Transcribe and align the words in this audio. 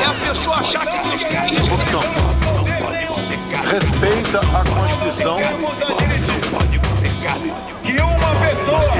É 0.00 0.04
a 0.04 0.28
pessoa 0.28 0.56
achar 0.56 0.86
que 0.86 1.24
quer 1.24 1.52
isso. 1.52 1.70
Corrupção. 1.70 2.00
Respeita 3.70 4.40
a 4.40 4.64
Constituição. 4.64 5.38
que 7.82 7.92
uma 8.02 8.34
pessoa 8.40 8.96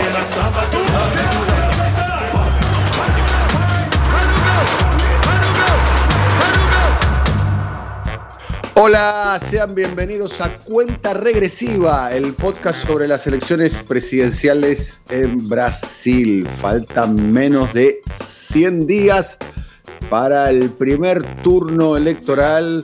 Hola, 8.78 9.40
sean 9.50 9.74
bienvenidos 9.74 10.38
a 10.40 10.50
Cuenta 10.50 11.14
Regresiva, 11.14 12.10
el 12.12 12.34
podcast 12.34 12.86
sobre 12.86 13.08
las 13.08 13.26
elecciones 13.26 13.72
presidenciales 13.88 15.00
en 15.08 15.48
Brasil. 15.48 16.46
Faltan 16.60 17.32
menos 17.32 17.72
de 17.72 18.00
100 18.22 18.86
días 18.86 19.38
para 20.10 20.50
el 20.50 20.70
primer 20.70 21.22
turno 21.42 21.96
electoral 21.96 22.82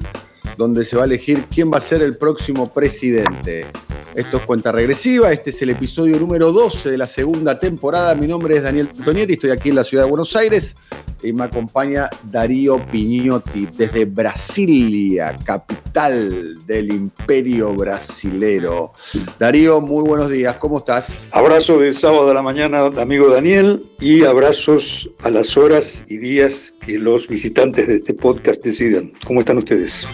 donde 0.56 0.84
se 0.84 0.96
va 0.96 1.02
a 1.02 1.06
elegir 1.06 1.44
quién 1.52 1.72
va 1.72 1.78
a 1.78 1.80
ser 1.80 2.02
el 2.02 2.16
próximo 2.16 2.72
presidente. 2.72 3.66
Esto 4.14 4.36
es 4.36 4.46
Cuenta 4.46 4.70
Regresiva, 4.72 5.32
este 5.32 5.50
es 5.50 5.62
el 5.62 5.70
episodio 5.70 6.18
número 6.18 6.52
12 6.52 6.90
de 6.90 6.98
la 6.98 7.06
segunda 7.06 7.58
temporada. 7.58 8.14
Mi 8.14 8.26
nombre 8.26 8.56
es 8.56 8.64
Daniel 8.64 8.88
Tonietti, 9.04 9.34
estoy 9.34 9.50
aquí 9.50 9.70
en 9.70 9.76
la 9.76 9.84
ciudad 9.84 10.04
de 10.04 10.10
Buenos 10.10 10.36
Aires 10.36 10.74
y 11.22 11.32
me 11.32 11.44
acompaña 11.44 12.08
Darío 12.30 12.78
Piñotti 12.86 13.66
desde 13.76 14.04
Brasilia, 14.04 15.36
capital 15.44 16.54
del 16.66 16.92
imperio 16.92 17.74
brasilero. 17.74 18.92
Darío, 19.38 19.80
muy 19.80 20.02
buenos 20.02 20.30
días, 20.30 20.56
¿cómo 20.56 20.78
estás? 20.78 21.26
Abrazo 21.32 21.78
de 21.78 21.92
sábado 21.92 22.30
a 22.30 22.34
la 22.34 22.42
mañana, 22.42 22.86
amigo 22.86 23.28
Daniel, 23.28 23.82
y 24.00 24.24
abrazos 24.24 25.10
a 25.22 25.30
las 25.30 25.56
horas 25.56 26.06
y 26.08 26.18
días 26.18 26.74
que 26.84 26.98
los 26.98 27.28
visitantes 27.28 27.86
de 27.86 27.96
este 27.96 28.14
podcast 28.14 28.62
decidan. 28.62 29.12
¿Cómo 29.24 29.40
están 29.40 29.58
ustedes? 29.58 30.06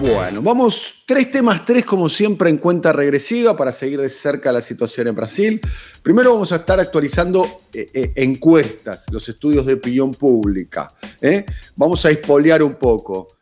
Bueno, 0.00 0.40
vamos 0.40 1.02
tres 1.04 1.30
temas, 1.30 1.66
tres 1.66 1.84
como 1.84 2.08
siempre 2.08 2.48
en 2.48 2.56
cuenta 2.56 2.90
regresiva 2.90 3.54
para 3.54 3.70
seguir 3.70 4.00
de 4.00 4.08
cerca 4.08 4.50
la 4.50 4.62
situación 4.62 5.08
en 5.08 5.14
Brasil. 5.14 5.60
Primero 6.02 6.32
vamos 6.32 6.52
a 6.52 6.56
estar 6.56 6.80
actualizando 6.80 7.44
eh, 7.74 7.86
eh, 7.92 8.12
encuestas, 8.14 9.04
los 9.10 9.28
estudios 9.28 9.66
de 9.66 9.74
opinión 9.74 10.12
pública. 10.12 10.88
¿eh? 11.20 11.44
Vamos 11.76 12.02
a 12.06 12.10
espolear 12.10 12.62
un 12.62 12.76
poco. 12.76 13.36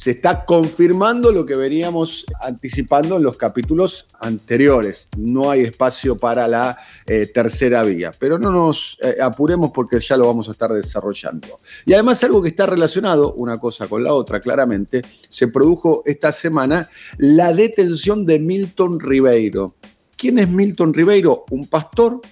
Se 0.00 0.12
está 0.12 0.46
confirmando 0.46 1.30
lo 1.30 1.44
que 1.44 1.54
veníamos 1.54 2.24
anticipando 2.40 3.18
en 3.18 3.22
los 3.22 3.36
capítulos 3.36 4.06
anteriores. 4.18 5.08
No 5.18 5.50
hay 5.50 5.60
espacio 5.60 6.16
para 6.16 6.48
la 6.48 6.78
eh, 7.04 7.26
tercera 7.26 7.82
vía, 7.82 8.10
pero 8.18 8.38
no 8.38 8.50
nos 8.50 8.96
eh, 9.02 9.16
apuremos 9.20 9.72
porque 9.72 10.00
ya 10.00 10.16
lo 10.16 10.26
vamos 10.26 10.48
a 10.48 10.52
estar 10.52 10.72
desarrollando. 10.72 11.60
Y 11.84 11.92
además 11.92 12.24
algo 12.24 12.40
que 12.40 12.48
está 12.48 12.64
relacionado, 12.64 13.34
una 13.34 13.58
cosa 13.58 13.88
con 13.88 14.02
la 14.02 14.14
otra 14.14 14.40
claramente, 14.40 15.02
se 15.28 15.48
produjo 15.48 16.02
esta 16.06 16.32
semana 16.32 16.88
la 17.18 17.52
detención 17.52 18.24
de 18.24 18.38
Milton 18.38 19.00
Ribeiro. 19.00 19.74
¿Quién 20.16 20.38
es 20.38 20.48
Milton 20.48 20.94
Ribeiro? 20.94 21.44
Un 21.50 21.66
pastor 21.66 22.22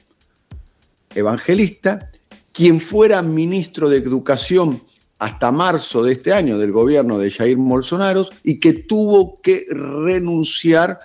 evangelista, 1.14 2.12
quien 2.51 2.80
fuera 2.80 3.20
ministro 3.20 3.90
de 3.90 3.98
Educación 3.98 4.80
hasta 5.18 5.51
marzo 5.51 6.02
de 6.02 6.12
este 6.12 6.33
año 6.33 6.58
del 6.58 6.73
gobierno 6.73 7.18
de 7.18 7.30
Jair 7.30 7.56
Bolsonaro 7.56 8.29
y 8.45 8.61
que 8.61 8.73
tuvo 8.73 9.40
que 9.42 9.67
renunciar 9.68 11.01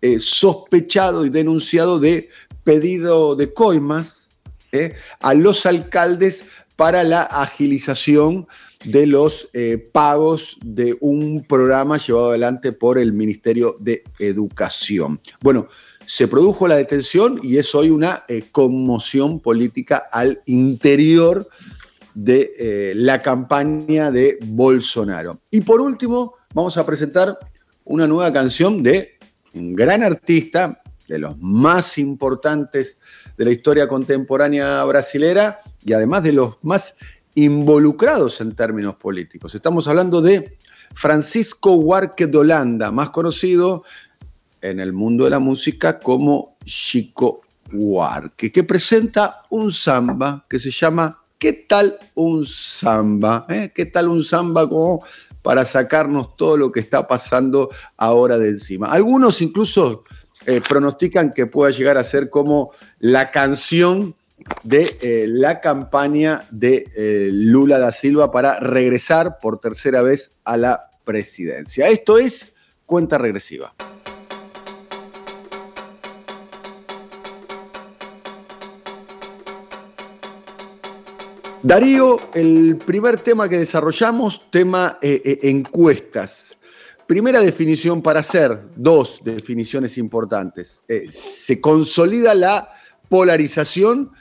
eh, 0.00 0.18
sospechado 0.20 1.26
y 1.26 1.30
denunciado 1.30 1.98
de 1.98 2.30
pedido 2.64 3.36
de 3.36 3.52
coimas 3.52 4.30
eh, 4.72 4.94
a 5.20 5.34
los 5.34 5.66
alcaldes 5.66 6.44
para 6.76 7.04
la 7.04 7.22
agilización 7.22 8.46
de 8.84 9.06
los 9.06 9.48
eh, 9.52 9.76
pagos 9.92 10.56
de 10.64 10.96
un 11.00 11.44
programa 11.44 11.98
llevado 11.98 12.30
adelante 12.30 12.72
por 12.72 12.98
el 12.98 13.12
Ministerio 13.12 13.76
de 13.80 14.04
Educación. 14.18 15.20
Bueno, 15.40 15.66
se 16.06 16.28
produjo 16.28 16.68
la 16.68 16.76
detención 16.76 17.40
y 17.42 17.58
es 17.58 17.74
hoy 17.74 17.90
una 17.90 18.24
conmoción 18.52 19.40
política 19.40 20.06
al 20.10 20.40
interior 20.46 21.48
de 22.18 22.52
eh, 22.58 22.92
la 22.96 23.22
campaña 23.22 24.10
de 24.10 24.38
Bolsonaro. 24.44 25.38
Y 25.52 25.60
por 25.60 25.80
último, 25.80 26.34
vamos 26.52 26.76
a 26.76 26.84
presentar 26.84 27.38
una 27.84 28.08
nueva 28.08 28.32
canción 28.32 28.82
de 28.82 29.18
un 29.54 29.76
gran 29.76 30.02
artista, 30.02 30.82
de 31.06 31.18
los 31.20 31.38
más 31.38 31.96
importantes 31.96 32.96
de 33.36 33.44
la 33.44 33.52
historia 33.52 33.86
contemporánea 33.86 34.82
brasilera 34.82 35.60
y 35.84 35.92
además 35.92 36.24
de 36.24 36.32
los 36.32 36.56
más 36.62 36.96
involucrados 37.36 38.40
en 38.40 38.56
términos 38.56 38.96
políticos. 38.96 39.54
Estamos 39.54 39.86
hablando 39.86 40.20
de 40.20 40.58
Francisco 40.94 41.76
Huarque 41.76 42.26
de 42.26 42.36
Holanda, 42.36 42.90
más 42.90 43.10
conocido 43.10 43.84
en 44.60 44.80
el 44.80 44.92
mundo 44.92 45.22
de 45.22 45.30
la 45.30 45.38
música 45.38 46.00
como 46.00 46.56
Chico 46.64 47.42
Huarque, 47.72 48.50
que 48.50 48.64
presenta 48.64 49.42
un 49.50 49.72
samba 49.72 50.44
que 50.48 50.58
se 50.58 50.72
llama 50.72 51.22
¿Qué 51.38 51.52
tal 51.52 51.96
un 52.16 52.44
samba? 52.44 53.46
¿Eh? 53.48 53.70
¿Qué 53.72 53.86
tal 53.86 54.08
un 54.08 54.24
samba 54.24 54.68
como 54.68 55.04
para 55.40 55.64
sacarnos 55.64 56.36
todo 56.36 56.56
lo 56.56 56.72
que 56.72 56.80
está 56.80 57.06
pasando 57.06 57.70
ahora 57.96 58.38
de 58.38 58.48
encima? 58.48 58.88
Algunos 58.88 59.40
incluso 59.40 60.02
eh, 60.46 60.60
pronostican 60.68 61.32
que 61.32 61.46
pueda 61.46 61.70
llegar 61.70 61.96
a 61.96 62.02
ser 62.02 62.28
como 62.28 62.72
la 62.98 63.30
canción 63.30 64.16
de 64.64 64.98
eh, 65.00 65.26
la 65.28 65.60
campaña 65.60 66.44
de 66.50 67.30
Lula 67.32 67.78
da 67.78 67.92
Silva 67.92 68.32
para 68.32 68.58
regresar 68.58 69.38
por 69.40 69.60
tercera 69.60 70.02
vez 70.02 70.32
a 70.42 70.56
la 70.56 70.90
presidencia. 71.04 71.86
Esto 71.88 72.18
es 72.18 72.52
cuenta 72.84 73.16
regresiva. 73.16 73.74
Darío, 81.62 82.16
el 82.34 82.76
primer 82.76 83.18
tema 83.18 83.48
que 83.48 83.58
desarrollamos, 83.58 84.48
tema 84.50 84.98
eh, 85.02 85.20
eh, 85.24 85.38
encuestas. 85.42 86.56
Primera 87.06 87.40
definición 87.40 88.00
para 88.00 88.20
hacer, 88.20 88.60
dos 88.76 89.20
definiciones 89.24 89.98
importantes. 89.98 90.84
Eh, 90.86 91.08
se 91.10 91.60
consolida 91.60 92.34
la 92.34 92.70
polarización 93.08 94.12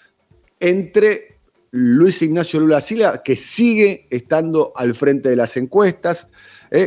entre 0.59 1.37
Luis 1.69 2.23
Ignacio 2.23 2.59
Lula 2.59 2.81
Silva, 2.81 3.21
que 3.21 3.35
sigue 3.35 4.07
estando 4.09 4.73
al 4.75 4.95
frente 4.95 5.29
de 5.29 5.35
las 5.35 5.57
encuestas, 5.57 6.27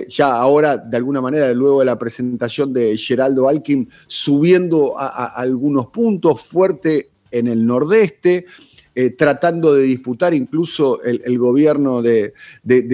ya 0.09 0.33
ahora 0.33 0.77
de 0.77 0.97
alguna 0.97 1.23
manera, 1.23 1.53
luego 1.55 1.81
de 1.81 1.87
la 1.87 1.99
presentación 1.99 2.73
de 2.73 2.99
Geraldo 2.99 3.49
Alkin, 3.49 3.89
subiendo 4.09 4.99
a, 4.99 5.07
a 5.07 5.27
algunos 5.37 5.87
puntos, 5.87 6.45
fuerte 6.45 7.11
en 7.31 7.47
el 7.47 7.65
nordeste, 7.65 8.47
eh, 8.93 9.11
tratando 9.11 9.73
de 9.73 9.85
disputar 9.85 10.35
incluso 10.35 11.01
el, 11.03 11.39
gobierno 11.39 12.03
de, 12.03 12.33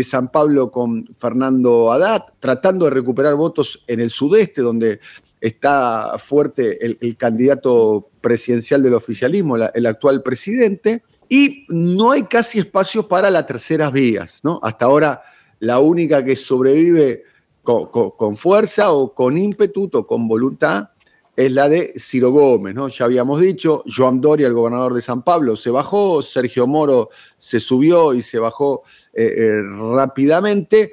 San 0.05 0.31
Pablo 0.31 0.71
con 0.71 1.07
Fernando 1.19 1.91
Haddad, 1.91 2.25
tratando 2.39 2.85
de 2.85 2.91
recuperar 2.91 3.35
votos 3.35 3.83
en 3.87 4.01
el 4.01 4.11
sudeste, 4.11 4.61
donde 4.61 5.01
está 5.41 6.19
fuerte 6.19 6.85
el, 6.85 7.17
candidato 7.17 8.11
presidencial 8.21 8.83
del 8.83 8.93
oficialismo, 8.93 9.57
el 9.57 9.87
actual 9.87 10.23
presidente, 10.23 11.03
y 11.31 11.65
no 11.71 12.13
hay 12.13 12.25
casi 12.25 12.59
espacio 12.59 13.09
para 13.09 13.31
las 13.31 13.47
terceras 13.47 13.91
vías, 13.91 14.41
¿no? 14.43 14.61
Hasta 14.63 14.85
ahora 14.85 15.23
la 15.61 15.79
única 15.79 16.23
que 16.23 16.37
sobrevive 16.37 17.25
con, 17.63 17.87
con, 17.87 18.11
con 18.11 18.37
fuerza 18.37 18.93
o 18.93 19.15
con 19.15 19.39
ímpetu 19.39 19.89
o 19.93 20.07
con 20.07 20.29
voluntad 20.29 20.91
es 21.37 21.53
la 21.53 21.69
de 21.69 21.93
Ciro 21.99 22.31
Gómez, 22.31 22.75
¿no? 22.75 22.89
Ya 22.89 23.05
habíamos 23.05 23.41
dicho, 23.43 23.85
Joan 23.95 24.23
Doria, 24.23 24.47
el 24.47 24.55
gobernador 24.55 24.95
de 24.95 25.03
San 25.03 25.23
Pablo, 25.23 25.55
se 25.55 25.69
bajó, 25.69 26.23
Sergio 26.23 26.67
Moro 26.67 27.11
se 27.37 27.61
subió 27.61 28.15
y 28.15 28.23
se 28.23 28.39
bajó 28.39 28.85
eh, 29.13 29.35
eh, 29.37 29.63
rápidamente. 29.95 30.93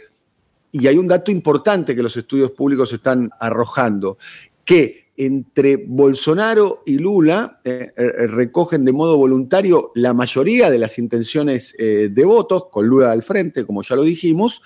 Y 0.73 0.87
hay 0.87 0.97
un 0.97 1.07
dato 1.07 1.31
importante 1.31 1.95
que 1.95 2.03
los 2.03 2.17
estudios 2.17 2.51
públicos 2.51 2.91
están 2.91 3.29
arrojando, 3.39 4.17
que 4.65 5.11
entre 5.15 5.77
Bolsonaro 5.77 6.81
y 6.85 6.97
Lula 6.97 7.61
eh, 7.63 7.93
recogen 7.95 8.83
de 8.83 8.91
modo 8.91 9.15
voluntario 9.15 9.91
la 9.95 10.13
mayoría 10.13 10.69
de 10.69 10.79
las 10.79 10.97
intenciones 10.97 11.73
de 11.77 12.25
votos, 12.25 12.65
con 12.71 12.87
Lula 12.87 13.11
al 13.11 13.21
frente, 13.21 13.65
como 13.65 13.83
ya 13.83 13.95
lo 13.95 14.01
dijimos, 14.01 14.63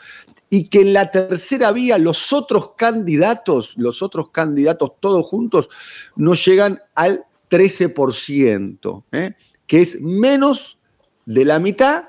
y 0.50 0.70
que 0.70 0.82
en 0.82 0.94
la 0.94 1.12
tercera 1.12 1.72
vía 1.72 1.98
los 1.98 2.32
otros 2.32 2.72
candidatos, 2.78 3.74
los 3.78 4.02
otros 4.02 4.30
candidatos 4.30 4.94
todos 5.00 5.26
juntos, 5.26 5.70
no 6.16 6.34
llegan 6.34 6.82
al 6.96 7.26
13%, 7.50 9.04
¿eh? 9.12 9.34
que 9.66 9.82
es 9.82 10.00
menos 10.02 10.78
de 11.26 11.46
la 11.46 11.60
mitad 11.60 12.06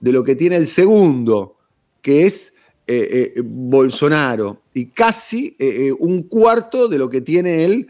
de 0.00 0.12
lo 0.12 0.22
que 0.22 0.36
tiene 0.36 0.56
el 0.56 0.66
segundo, 0.66 1.56
que 2.00 2.26
es 2.26 2.52
eh, 2.86 3.32
eh, 3.36 3.42
Bolsonaro, 3.44 4.62
y 4.74 4.86
casi 4.86 5.56
un 5.98 6.24
cuarto 6.24 6.88
de 6.88 6.98
lo 6.98 7.10
que 7.10 7.20
tiene 7.20 7.64
el 7.64 7.86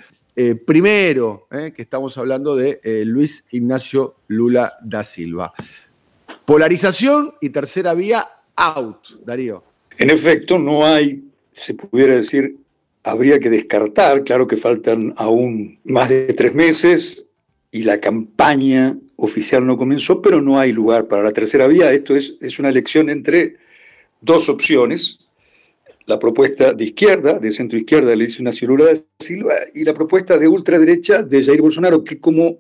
primero, 0.65 1.47
que 1.50 1.83
estamos 1.83 2.19
hablando 2.19 2.56
de 2.56 2.81
Luis 3.06 3.44
Ignacio 3.53 4.17
Lula 4.27 4.73
da 4.83 5.05
Silva. 5.05 5.53
Polarización 6.44 7.35
y 7.41 7.50
tercera 7.50 7.94
vía 7.94 8.29
out, 8.56 9.25
Darío. 9.25 9.72
En 9.99 10.11
efecto, 10.11 10.59
no 10.59 10.87
hay, 10.87 11.25
se 11.53 11.75
pudiera 11.75 12.17
decir, 12.17 12.56
habría 13.05 13.39
que 13.39 13.50
descartar, 13.50 14.25
claro 14.25 14.47
que 14.47 14.56
faltan 14.56 15.12
aún 15.17 15.79
más 15.85 16.09
de 16.09 16.33
tres 16.35 16.55
meses 16.55 17.27
y 17.71 17.83
la 17.85 18.00
campaña 18.00 18.97
oficial 19.17 19.67
no 19.67 19.77
comenzó, 19.77 20.23
pero 20.23 20.41
no 20.41 20.59
hay 20.59 20.73
lugar 20.73 21.09
para 21.09 21.23
la 21.23 21.33
tercera 21.33 21.67
vía. 21.67 21.93
Esto 21.93 22.15
es, 22.15 22.37
es 22.41 22.59
una 22.59 22.69
elección 22.69 23.11
entre 23.11 23.56
dos 24.21 24.49
opciones, 24.49 25.19
la 26.06 26.19
propuesta 26.19 26.75
de 26.75 26.85
izquierda, 26.85 27.39
de 27.39 27.53
centro 27.53 27.79
izquierda, 27.79 28.15
le 28.17 28.27
dice 28.27 28.43
una 28.43 28.53
Lula 28.62 28.87
da 28.87 28.94
Silva, 29.21 29.55
y 29.75 29.85
la 29.85 29.94
propuesta 29.94 30.37
de 30.37 30.49
ultraderecha 30.49 31.23
de 31.23 31.44
Jair 31.44 31.61
Bolsonaro, 31.61 32.03
que 32.03 32.19
como 32.19 32.59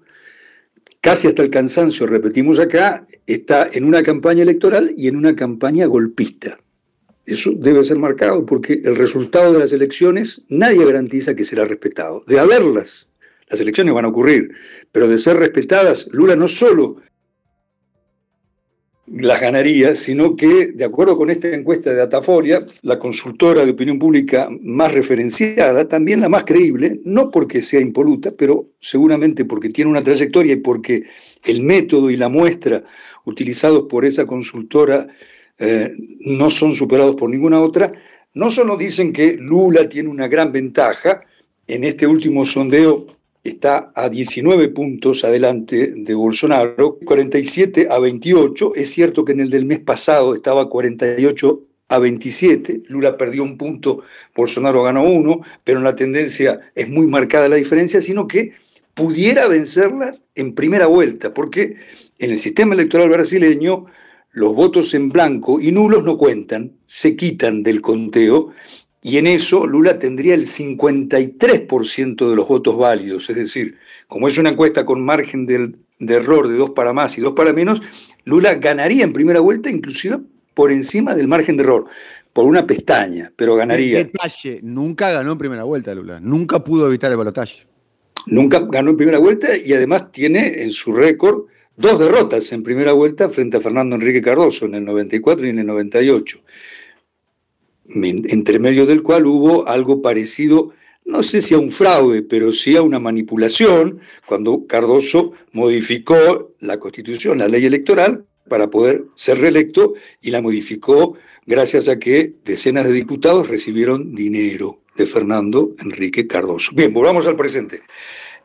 casi 1.00 1.26
hasta 1.26 1.42
el 1.42 1.50
cansancio, 1.50 2.06
repetimos 2.06 2.60
acá, 2.60 3.04
está 3.26 3.68
en 3.72 3.84
una 3.84 4.02
campaña 4.02 4.42
electoral 4.42 4.94
y 4.96 5.08
en 5.08 5.16
una 5.16 5.34
campaña 5.34 5.86
golpista. 5.86 6.58
Eso 7.26 7.52
debe 7.56 7.84
ser 7.84 7.98
marcado 7.98 8.44
porque 8.44 8.80
el 8.84 8.96
resultado 8.96 9.52
de 9.52 9.60
las 9.60 9.72
elecciones 9.72 10.42
nadie 10.48 10.84
garantiza 10.84 11.34
que 11.34 11.44
será 11.44 11.64
respetado. 11.64 12.22
De 12.26 12.38
haberlas, 12.38 13.10
las 13.48 13.60
elecciones 13.60 13.94
van 13.94 14.06
a 14.06 14.08
ocurrir, 14.08 14.50
pero 14.90 15.06
de 15.08 15.18
ser 15.18 15.36
respetadas, 15.36 16.08
Lula 16.12 16.34
no 16.34 16.48
solo 16.48 16.96
las 19.06 19.40
ganaría, 19.40 19.94
sino 19.94 20.36
que, 20.36 20.72
de 20.72 20.84
acuerdo 20.84 21.16
con 21.16 21.28
esta 21.28 21.48
encuesta 21.48 21.90
de 21.90 21.96
Datafolia, 21.96 22.64
la 22.82 22.98
consultora 22.98 23.64
de 23.64 23.72
opinión 23.72 23.98
pública 23.98 24.48
más 24.62 24.92
referenciada, 24.92 25.86
también 25.86 26.20
la 26.20 26.28
más 26.28 26.44
creíble, 26.44 26.98
no 27.04 27.30
porque 27.30 27.60
sea 27.60 27.80
impoluta, 27.80 28.32
pero 28.36 28.70
seguramente 28.78 29.44
porque 29.44 29.68
tiene 29.68 29.90
una 29.90 30.02
trayectoria 30.02 30.54
y 30.54 30.60
porque 30.60 31.04
el 31.44 31.62
método 31.62 32.10
y 32.10 32.16
la 32.16 32.28
muestra 32.28 32.84
utilizados 33.24 33.84
por 33.88 34.04
esa 34.04 34.24
consultora 34.26 35.08
eh, 35.58 35.90
no 36.26 36.50
son 36.50 36.72
superados 36.74 37.16
por 37.16 37.30
ninguna 37.30 37.60
otra, 37.60 37.90
no 38.34 38.50
solo 38.50 38.76
dicen 38.76 39.12
que 39.12 39.36
Lula 39.36 39.88
tiene 39.88 40.08
una 40.08 40.28
gran 40.28 40.52
ventaja, 40.52 41.20
en 41.66 41.84
este 41.84 42.06
último 42.06 42.44
sondeo 42.44 43.06
está 43.44 43.92
a 43.94 44.08
19 44.08 44.68
puntos 44.68 45.24
adelante 45.24 45.94
de 45.96 46.14
Bolsonaro, 46.14 46.98
47 47.04 47.88
a 47.90 47.98
28, 47.98 48.74
es 48.76 48.90
cierto 48.90 49.24
que 49.24 49.32
en 49.32 49.40
el 49.40 49.50
del 49.50 49.64
mes 49.64 49.80
pasado 49.80 50.34
estaba 50.34 50.68
48 50.68 51.60
a 51.88 51.98
27, 51.98 52.84
Lula 52.88 53.18
perdió 53.18 53.42
un 53.42 53.58
punto, 53.58 54.02
Bolsonaro 54.34 54.82
ganó 54.82 55.04
uno, 55.04 55.40
pero 55.64 55.78
en 55.78 55.84
la 55.84 55.96
tendencia 55.96 56.58
es 56.74 56.88
muy 56.88 57.06
marcada 57.06 57.48
la 57.48 57.56
diferencia, 57.56 58.00
sino 58.00 58.26
que 58.26 58.52
pudiera 58.94 59.48
vencerlas 59.48 60.26
en 60.34 60.54
primera 60.54 60.86
vuelta, 60.86 61.34
porque 61.34 61.76
en 62.18 62.30
el 62.30 62.38
sistema 62.38 62.74
electoral 62.74 63.10
brasileño 63.10 63.86
los 64.32 64.54
votos 64.54 64.94
en 64.94 65.10
blanco 65.10 65.60
y 65.60 65.72
nulos 65.72 66.04
no 66.04 66.16
cuentan, 66.16 66.72
se 66.86 67.16
quitan 67.16 67.62
del 67.62 67.82
conteo 67.82 68.50
y 69.02 69.18
en 69.18 69.26
eso 69.26 69.66
Lula 69.66 69.98
tendría 69.98 70.34
el 70.34 70.46
53% 70.46 72.30
de 72.30 72.36
los 72.36 72.48
votos 72.48 72.76
válidos. 72.76 73.28
Es 73.28 73.36
decir, 73.36 73.76
como 74.06 74.28
es 74.28 74.38
una 74.38 74.50
encuesta 74.50 74.86
con 74.86 75.04
margen 75.04 75.44
de, 75.44 75.72
de, 75.98 76.14
error 76.14 76.48
de 76.48 76.56
dos 76.56 76.70
para 76.70 76.92
más 76.92 77.18
y 77.18 77.20
dos 77.20 77.32
para 77.32 77.52
menos, 77.52 77.82
Lula 78.24 78.54
ganaría 78.54 79.04
en 79.04 79.12
primera 79.12 79.40
vuelta 79.40 79.70
inclusive 79.70 80.18
por 80.54 80.70
encima 80.70 81.14
del 81.14 81.28
margen 81.28 81.56
de 81.56 81.64
error, 81.64 81.86
por 82.32 82.44
una 82.44 82.66
pestaña, 82.66 83.32
pero 83.36 83.56
ganaría. 83.56 83.98
Detalle, 83.98 84.60
nunca 84.62 85.10
ganó 85.10 85.32
en 85.32 85.38
primera 85.38 85.64
vuelta 85.64 85.94
Lula, 85.94 86.20
nunca 86.20 86.62
pudo 86.62 86.86
evitar 86.86 87.10
el 87.10 87.16
balotaje. 87.16 87.66
Nunca 88.26 88.60
ganó 88.60 88.90
en 88.90 88.96
primera 88.96 89.18
vuelta 89.18 89.48
y 89.56 89.72
además 89.72 90.12
tiene 90.12 90.62
en 90.62 90.70
su 90.70 90.92
récord 90.92 91.46
dos 91.76 91.98
derrotas 91.98 92.52
en 92.52 92.62
primera 92.62 92.92
vuelta 92.92 93.28
frente 93.28 93.56
a 93.56 93.60
Fernando 93.60 93.96
Enrique 93.96 94.22
Cardoso 94.22 94.66
en 94.66 94.74
el 94.74 94.84
94 94.84 95.46
y 95.46 95.50
en 95.50 95.58
el 95.58 95.66
98, 95.66 96.40
entre 97.94 98.58
medio 98.58 98.86
del 98.86 99.02
cual 99.02 99.26
hubo 99.26 99.68
algo 99.68 100.02
parecido, 100.02 100.72
no 101.04 101.22
sé 101.22 101.42
si 101.42 101.54
a 101.54 101.58
un 101.58 101.70
fraude, 101.70 102.22
pero 102.22 102.52
sí 102.52 102.76
a 102.76 102.82
una 102.82 102.98
manipulación, 102.98 104.00
cuando 104.26 104.66
Cardoso 104.66 105.32
modificó 105.52 106.54
la 106.60 106.78
constitución, 106.78 107.38
la 107.38 107.48
ley 107.48 107.66
electoral, 107.66 108.24
para 108.48 108.70
poder 108.70 109.06
ser 109.14 109.38
reelecto 109.38 109.94
y 110.20 110.30
la 110.30 110.42
modificó 110.42 111.16
gracias 111.46 111.88
a 111.88 111.98
que 111.98 112.34
decenas 112.44 112.86
de 112.86 112.92
diputados 112.92 113.48
recibieron 113.48 114.14
dinero 114.14 114.80
de 114.96 115.06
Fernando 115.06 115.74
Enrique 115.82 116.26
Cardoso. 116.26 116.72
Bien, 116.74 116.92
volvamos 116.92 117.26
al 117.26 117.36
presente. 117.36 117.80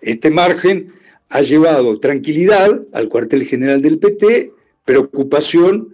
Este 0.01 0.29
margen 0.29 0.94
ha 1.29 1.41
llevado 1.41 2.00
tranquilidad 2.00 2.81
al 2.94 3.09
cuartel 3.09 3.45
general 3.45 3.81
del 3.81 4.00
PT, 4.00 4.53
preocupación 4.85 5.94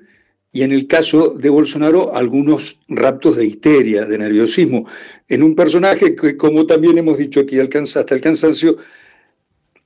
y 0.52 0.62
en 0.62 0.72
el 0.72 0.86
caso 0.86 1.32
de 1.32 1.50
Bolsonaro 1.50 2.16
algunos 2.16 2.80
raptos 2.88 3.38
de 3.38 3.46
histeria, 3.46 4.06
de 4.06 4.20
nerviosismo, 4.20 4.88
en 5.28 5.42
un 5.42 5.56
personaje 5.56 6.16
que, 6.16 6.38
como 6.38 6.68
también 6.68 7.00
hemos 7.00 7.18
dicho 7.18 7.40
aquí 7.40 7.60
hasta 7.60 8.14
el 8.14 8.22
cansancio, 8.22 8.78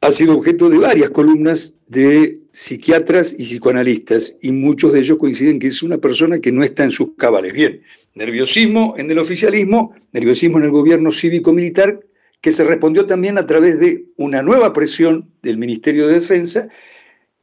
ha 0.02 0.12
sido 0.12 0.38
objeto 0.38 0.70
de 0.70 0.78
varias 0.78 1.10
columnas 1.10 1.76
de 1.88 2.42
psiquiatras 2.52 3.34
y 3.38 3.44
psicoanalistas, 3.46 4.36
y 4.42 4.52
muchos 4.52 4.92
de 4.92 5.00
ellos 5.00 5.18
coinciden 5.18 5.58
que 5.58 5.68
es 5.68 5.82
una 5.82 6.00
persona 6.00 6.40
que 6.40 6.52
no 6.52 6.64
está 6.64 6.84
en 6.84 6.92
sus 6.92 7.16
cabales. 7.16 7.54
Bien, 7.54 7.82
nerviosismo 8.14 8.96
en 8.98 9.10
el 9.10 9.20
oficialismo, 9.20 9.96
nerviosismo 10.12 10.58
en 10.58 10.66
el 10.66 10.72
gobierno 10.72 11.12
cívico-militar, 11.12 12.02
que 12.48 12.54
se 12.54 12.64
respondió 12.64 13.06
también 13.06 13.38
a 13.38 13.46
través 13.46 13.78
de 13.78 14.06
una 14.16 14.42
nueva 14.42 14.72
presión 14.72 15.30
del 15.42 15.58
Ministerio 15.58 16.08
de 16.08 16.14
Defensa 16.14 16.70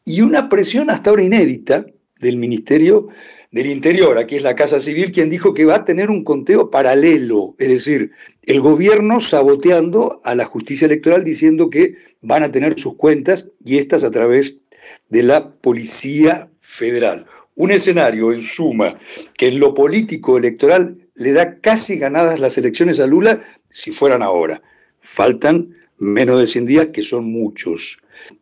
y 0.03 0.23
una 0.23 0.49
presión 0.49 0.89
hasta 0.89 1.11
ahora 1.11 1.23
inédita 1.23 1.85
del 2.21 2.39
Ministerio 2.39 3.09
del 3.53 3.67
Interior, 3.67 4.17
aquí 4.17 4.37
es 4.37 4.43
la 4.43 4.57
Casa 4.57 4.81
Civil, 4.81 5.13
quien 5.13 5.29
dijo 5.29 5.53
que 5.53 5.67
va 5.67 5.75
a 5.75 5.85
tener 5.85 6.09
un 6.09 6.25
conteo 6.25 6.71
paralelo, 6.71 7.55
es 7.59 7.69
decir, 7.69 8.13
el 8.45 8.63
gobierno 8.63 9.21
saboteando 9.21 10.23
a 10.25 10.35
la 10.35 10.47
justicia 10.47 10.87
electoral 10.87 11.23
diciendo 11.23 11.69
que 11.69 11.97
van 12.23 12.43
a 12.43 12.51
tener 12.51 12.81
sus 12.81 12.97
cuentas 12.97 13.51
y 13.63 13.77
estas 13.77 14.05
a 14.05 14.11
través 14.11 14.63
de 15.11 15.23
la 15.23 15.53
Policía 15.53 16.49
Federal. 16.61 17.27
Un 17.57 17.73
escenario, 17.73 18.33
en 18.33 18.41
suma, 18.41 18.99
que 19.37 19.49
en 19.49 19.61
lo 19.61 19.75
político 19.75 20.39
electoral 20.39 20.97
le 21.15 21.33
da 21.33 21.61
casi 21.61 21.99
ganadas 21.99 22.41
las 22.41 22.57
elecciones 22.57 23.01
a 23.01 23.07
Lula 23.07 23.45
si 23.69 23.93
fueran 23.93 24.23
ahora. 24.23 24.63
Faltan 25.05 25.77
menos 25.99 26.41
de 26.41 26.47
100 26.47 26.67
días, 26.67 26.87
que 26.87 27.03
son 27.03 27.31
muchos. 27.31 27.99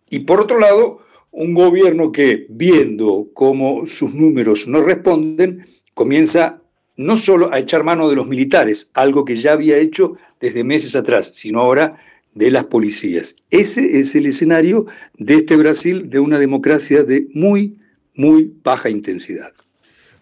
Y 0.09 0.21
por 0.21 0.41
otro 0.41 0.59
lado, 0.59 1.01
un 1.33 1.55
gobierno 1.55 2.13
que, 2.13 2.47
viendo 2.49 3.29
cómo 3.35 3.87
sus 3.87 4.15
números 4.15 4.69
no 4.69 4.81
responden, 4.81 5.67
comienza 5.95 6.63
no 6.97 7.17
solo 7.17 7.53
a 7.53 7.59
echar 7.59 7.85
mano 7.85 8.09
de 8.09 8.17
los 8.17 8.27
militares, 8.27 8.91
algo 8.95 9.25
que 9.25 9.37
ya 9.37 9.53
había 9.53 9.77
hecho 9.77 10.17
desde 10.41 10.63
meses 10.63 10.95
atrás, 10.95 11.35
sino 11.35 11.61
ahora 11.61 11.99
de 12.35 12.51
las 12.51 12.65
policías. 12.65 13.37
Ese 13.51 13.99
es 13.99 14.15
el 14.15 14.27
escenario 14.27 14.87
de 15.19 15.35
este 15.35 15.57
Brasil, 15.57 16.09
de 16.09 16.21
una 16.21 16.39
democracia 16.39 17.03
de 17.03 17.27
muy, 17.35 17.79
muy 18.15 18.55
baja 18.63 18.89
intensidad. 18.89 19.53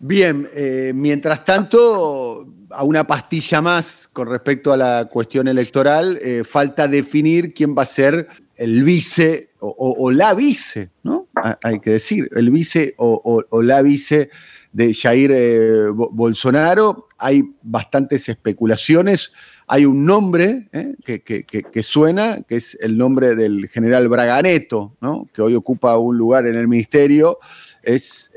Bien, 0.03 0.49
eh, 0.55 0.93
mientras 0.95 1.45
tanto, 1.45 2.50
a 2.71 2.85
una 2.85 3.07
pastilla 3.07 3.61
más 3.61 4.09
con 4.13 4.29
respecto 4.29 4.73
a 4.73 4.77
la 4.77 5.09
cuestión 5.11 5.49
electoral, 5.49 6.19
eh, 6.23 6.45
falta 6.45 6.89
definir 6.89 7.53
quién 7.55 7.77
va 7.77 7.83
a 7.83 7.87
ser 7.87 8.29
el 8.57 8.85
vice 8.85 9.51
o, 9.61 10.11
la 10.11 10.35
vice, 10.35 10.91
¿no? 11.03 11.29
Hay 11.63 11.81
que 11.81 11.91
decir, 11.91 12.29
el 12.35 12.51
vice 12.51 12.95
o, 12.99 13.45
la 13.63 13.83
vice 13.83 14.31
de 14.73 14.95
Jair 14.95 15.31
eh, 15.35 15.89
Bolsonaro. 15.93 17.09
Hay 17.19 17.43
bastantes 17.63 18.29
especulaciones. 18.29 19.33
Hay 19.67 19.85
un 19.87 20.05
nombre 20.05 20.69
eh, 20.73 20.95
que, 21.05 21.83
suena, 21.83 22.43
que 22.43 22.57
es 22.57 22.77
el 22.81 22.97
nombre 22.97 23.35
del 23.35 23.69
general 23.69 24.09
Braganeto, 24.09 24.97
¿no? 25.01 25.27
que 25.33 25.43
hoy 25.43 25.55
ocupa 25.55 25.97
un 25.99 26.17
lugar 26.19 26.47
en 26.47 26.57
el 26.57 26.69
ministerio. 26.69 27.39
Es 27.83 28.31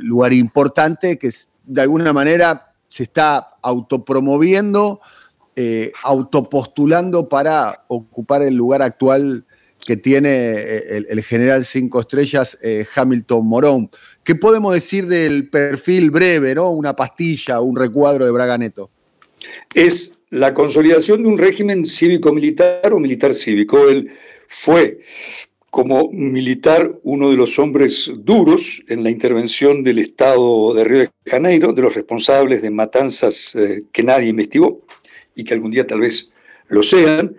lugar 0.00 0.32
importante 0.32 1.18
que 1.18 1.30
de 1.64 1.80
alguna 1.82 2.12
manera 2.12 2.73
se 2.94 3.02
está 3.02 3.48
autopromoviendo, 3.60 5.00
eh, 5.56 5.90
autopostulando 6.04 7.28
para 7.28 7.86
ocupar 7.88 8.42
el 8.42 8.54
lugar 8.54 8.82
actual 8.82 9.44
que 9.84 9.96
tiene 9.96 10.30
eh, 10.30 11.04
el, 11.08 11.24
general 11.24 11.64
cinco 11.64 11.98
estrellas 11.98 12.56
eh, 12.62 12.86
Hamilton 12.94 13.46
Morón. 13.48 13.90
¿Qué 14.22 14.36
podemos 14.36 14.72
decir 14.72 15.08
del 15.08 15.50
perfil 15.50 16.12
breve, 16.12 16.54
¿no? 16.54 16.70
Una 16.70 16.94
pastilla, 16.94 17.60
un 17.60 17.74
recuadro 17.74 18.26
de 18.26 18.30
Braga 18.30 18.58
Neto? 18.58 18.90
Es 19.74 20.20
la 20.30 20.54
consolidación 20.54 21.24
de 21.24 21.30
un 21.30 21.38
régimen 21.38 21.84
cívico-militar 21.84 22.92
o 22.92 23.00
militar-cívico. 23.00 23.88
Él 23.88 24.08
fue 24.46 25.00
como 25.74 26.08
militar 26.12 27.00
uno 27.02 27.32
de 27.32 27.36
los 27.36 27.58
hombres 27.58 28.08
duros 28.18 28.80
en 28.86 29.02
la 29.02 29.10
intervención 29.10 29.82
del 29.82 29.98
Estado 29.98 30.72
de 30.72 30.84
Río 30.84 30.98
de 31.00 31.10
Janeiro, 31.26 31.72
de 31.72 31.82
los 31.82 31.96
responsables 31.96 32.62
de 32.62 32.70
matanzas 32.70 33.56
eh, 33.56 33.82
que 33.90 34.04
nadie 34.04 34.28
investigó 34.28 34.82
y 35.34 35.42
que 35.42 35.52
algún 35.52 35.72
día 35.72 35.84
tal 35.84 35.98
vez 35.98 36.30
lo 36.68 36.84
sean. 36.84 37.34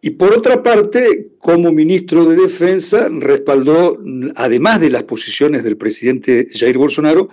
Y 0.00 0.10
por 0.10 0.32
otra 0.32 0.62
parte, 0.62 1.30
como 1.38 1.72
ministro 1.72 2.24
de 2.26 2.36
Defensa, 2.36 3.08
respaldó, 3.10 3.98
además 4.36 4.80
de 4.80 4.90
las 4.90 5.02
posiciones 5.02 5.64
del 5.64 5.76
presidente 5.76 6.46
Jair 6.54 6.78
Bolsonaro, 6.78 7.28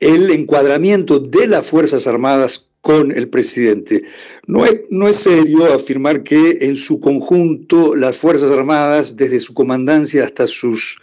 el 0.00 0.30
encuadramiento 0.30 1.18
de 1.18 1.46
las 1.46 1.68
Fuerzas 1.68 2.06
Armadas 2.06 2.70
con 2.84 3.12
el 3.12 3.30
presidente. 3.30 4.02
No 4.46 4.66
es, 4.66 4.82
no 4.90 5.08
es 5.08 5.16
serio 5.16 5.72
afirmar 5.72 6.22
que 6.22 6.58
en 6.60 6.76
su 6.76 7.00
conjunto 7.00 7.96
las 7.96 8.14
Fuerzas 8.14 8.50
Armadas, 8.50 9.16
desde 9.16 9.40
su 9.40 9.54
comandancia 9.54 10.24
hasta 10.24 10.46
sus 10.46 11.00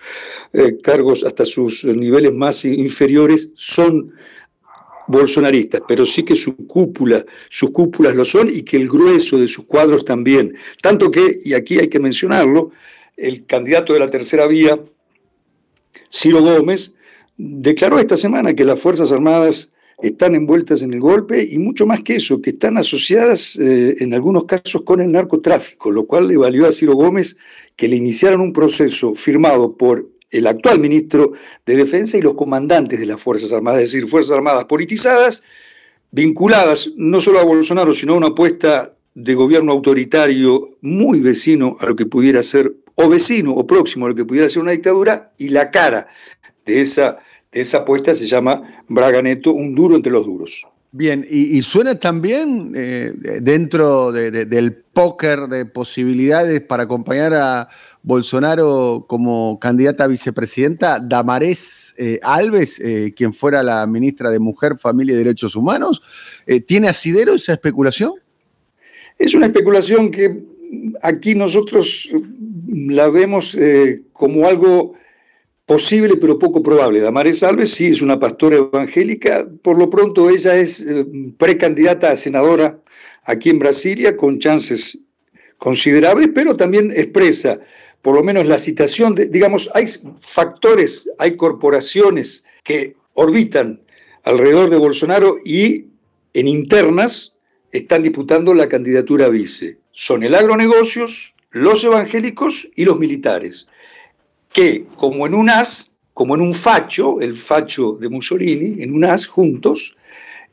eh, 0.54 0.78
cargos, 0.84 1.24
hasta 1.24 1.44
sus 1.44 1.84
niveles 1.84 2.36
más 2.36 2.66
inferiores, 2.66 3.50
son 3.56 4.14
bolsonaristas, 5.08 5.82
pero 5.88 6.06
sí 6.06 6.22
que 6.22 6.36
su 6.36 6.56
cúpula, 6.68 7.26
sus 7.50 7.72
cúpulas 7.72 8.16
lo 8.16 8.26
son 8.26 8.48
y 8.48 8.62
que 8.62 8.78
el 8.78 8.88
grueso 8.88 9.40
de 9.40 9.48
sus 9.48 9.66
cuadros 9.66 10.06
también. 10.06 10.56
Tanto 10.84 11.10
que, 11.10 11.40
y 11.44 11.56
aquí 11.56 11.80
hay 11.80 11.88
que 11.88 12.00
mencionarlo, 12.00 12.70
el 13.18 13.44
candidato 13.48 13.94
de 13.94 14.00
la 14.00 14.08
tercera 14.08 14.46
vía, 14.46 14.80
Ciro 16.12 16.44
Gómez, 16.44 16.94
declaró 17.38 17.98
esta 17.98 18.18
semana 18.18 18.54
que 18.54 18.66
las 18.66 18.80
Fuerzas 18.80 19.12
Armadas 19.12 19.72
están 20.02 20.36
envueltas 20.36 20.82
en 20.82 20.94
el 20.94 21.00
golpe 21.00 21.48
y 21.50 21.58
mucho 21.60 21.86
más 21.86 22.04
que 22.04 22.16
eso, 22.16 22.42
que 22.42 22.52
están 22.52 22.78
asociadas 22.78 23.56
eh, 23.58 23.96
en 24.00 24.14
algunos 24.14 24.46
casos 24.46 24.82
con 24.84 25.02
el 25.02 25.12
narcotráfico, 25.12 25.92
lo 25.92 26.06
cual 26.06 26.28
le 26.28 26.38
valió 26.38 26.68
a 26.68 26.72
Ciro 26.72 26.96
Gómez 26.96 27.38
que 27.76 27.88
le 27.88 27.96
iniciaran 27.96 28.42
un 28.42 28.54
proceso 28.54 29.14
firmado 29.14 29.76
por 29.76 30.08
el 30.32 30.48
actual 30.48 30.80
ministro 30.80 31.34
de 31.66 31.76
Defensa 31.76 32.18
y 32.18 32.22
los 32.22 32.36
comandantes 32.36 33.00
de 33.00 33.06
las 33.06 33.22
Fuerzas 33.22 33.52
Armadas, 33.52 33.82
es 33.82 33.92
decir, 33.92 34.10
Fuerzas 34.10 34.36
Armadas 34.36 34.66
politizadas, 34.66 35.44
vinculadas 36.12 36.92
no 36.96 37.20
solo 37.20 37.40
a 37.40 37.44
Bolsonaro, 37.44 37.94
sino 37.94 38.14
a 38.14 38.18
una 38.18 38.28
apuesta 38.28 38.94
de 39.14 39.36
gobierno 39.36 39.74
autoritario 39.74 40.78
muy 40.82 41.20
vecino 41.20 41.76
a 41.80 41.86
lo 41.86 41.96
que 41.96 42.06
pudiera 42.06 42.44
ser, 42.44 42.74
o 42.96 43.10
vecino 43.10 43.54
o 43.54 43.68
próximo 43.68 44.06
a 44.06 44.10
lo 44.10 44.16
que 44.16 44.26
pudiera 44.26 44.48
ser 44.48 44.62
una 44.62 44.72
dictadura, 44.72 45.32
y 45.38 45.50
la 45.50 45.70
cara 45.70 46.08
de 46.66 46.82
esa 46.82 47.20
esa 47.52 47.80
apuesta 47.80 48.16
se 48.16 48.28
llama 48.28 48.84
Braga 48.88 49.22
Neto, 49.22 49.54
un 49.54 49.76
duro 49.76 49.96
entre 49.96 50.12
los 50.12 50.26
duros. 50.26 50.66
Bien, 50.94 51.26
y, 51.30 51.62
suena 51.62 51.98
también 51.98 52.74
eh, 52.76 53.14
dentro 53.42 54.12
del 54.12 54.74
póker 54.74 55.48
de 55.48 55.66
posibilidades 55.66 56.60
para 56.60 56.84
acompañar 56.84 57.34
a 57.34 57.70
Bolsonaro 58.04 59.06
como 59.08 59.58
candidata 59.58 60.04
a 60.04 60.08
vicepresidenta, 60.08 61.00
Damarés 61.00 61.96
eh, 61.98 62.20
Alves, 62.22 62.78
eh, 62.82 63.14
quien 63.16 63.34
fuera 63.34 63.64
la 63.64 63.88
ministra 63.88 64.30
de 64.30 64.40
Mujer, 64.40 64.78
Familia 64.78 65.14
y 65.14 65.20
Derechos 65.20 65.56
Humanos. 65.56 66.02
¿Tiene 66.68 66.90
asidero 66.90 67.36
esa 67.36 67.54
especulación? 67.54 68.16
Es 69.18 69.34
una 69.34 69.46
especulación 69.46 70.12
que 70.12 70.44
aquí 71.02 71.36
nosotros 71.36 72.10
la 72.68 73.08
vemos 73.08 73.58
como 74.12 74.46
algo 74.46 74.94
posible 75.66 76.18
pero 76.18 76.40
poco 76.40 76.62
probable. 76.62 77.00
Damares 77.00 77.44
Alves 77.44 77.72
sí 77.72 77.88
es 77.88 78.02
una 78.02 78.20
pastora 78.20 78.58
evangélica, 78.58 79.48
por 79.62 79.78
lo 79.78 79.90
pronto 79.90 80.30
ella 80.30 80.56
es 80.56 80.82
eh, 80.82 81.06
precandidata 81.38 82.12
a 82.12 82.16
senadora 82.16 82.80
aquí 83.24 83.50
en 83.50 83.60
Brasilia 83.60 84.16
con 84.16 84.40
chances 84.40 85.06
considerables, 85.58 86.30
pero 86.34 86.58
también 86.58 86.92
expresa 86.92 87.60
por 88.02 88.16
lo 88.16 88.24
menos 88.24 88.48
la 88.48 88.58
citación 88.58 89.14
de, 89.14 89.28
digamos, 89.28 89.70
hay 89.76 89.86
factores, 90.20 91.08
hay 91.20 91.38
corporaciones 91.38 92.44
que 92.64 92.96
orbitan 93.14 93.80
alrededor 94.24 94.70
de 94.70 94.78
Bolsonaro 94.78 95.38
y 95.46 95.86
en 96.34 96.48
internas 96.48 97.36
están 97.72 98.04
disputando 98.04 98.54
la 98.54 98.68
candidatura 98.68 99.28
a 99.28 99.30
vice. 99.30 99.78
Son 99.92 100.24
el 100.24 100.34
agronegocios, 100.34 101.36
los 101.52 101.84
evangélicos 101.84 102.68
y 102.76 102.86
los 102.86 102.98
militares 102.98 103.68
que 104.54 104.86
como 104.96 105.26
en 105.26 105.34
un 105.34 105.50
as, 105.50 105.94
como 106.14 106.36
en 106.36 106.42
un 106.42 106.54
facho, 106.54 107.22
el 107.22 107.34
facho 107.34 107.94
de 107.94 108.10
Mussolini, 108.10 108.82
en 108.84 108.94
un 108.94 109.06
as 109.06 109.26
juntos, 109.26 109.96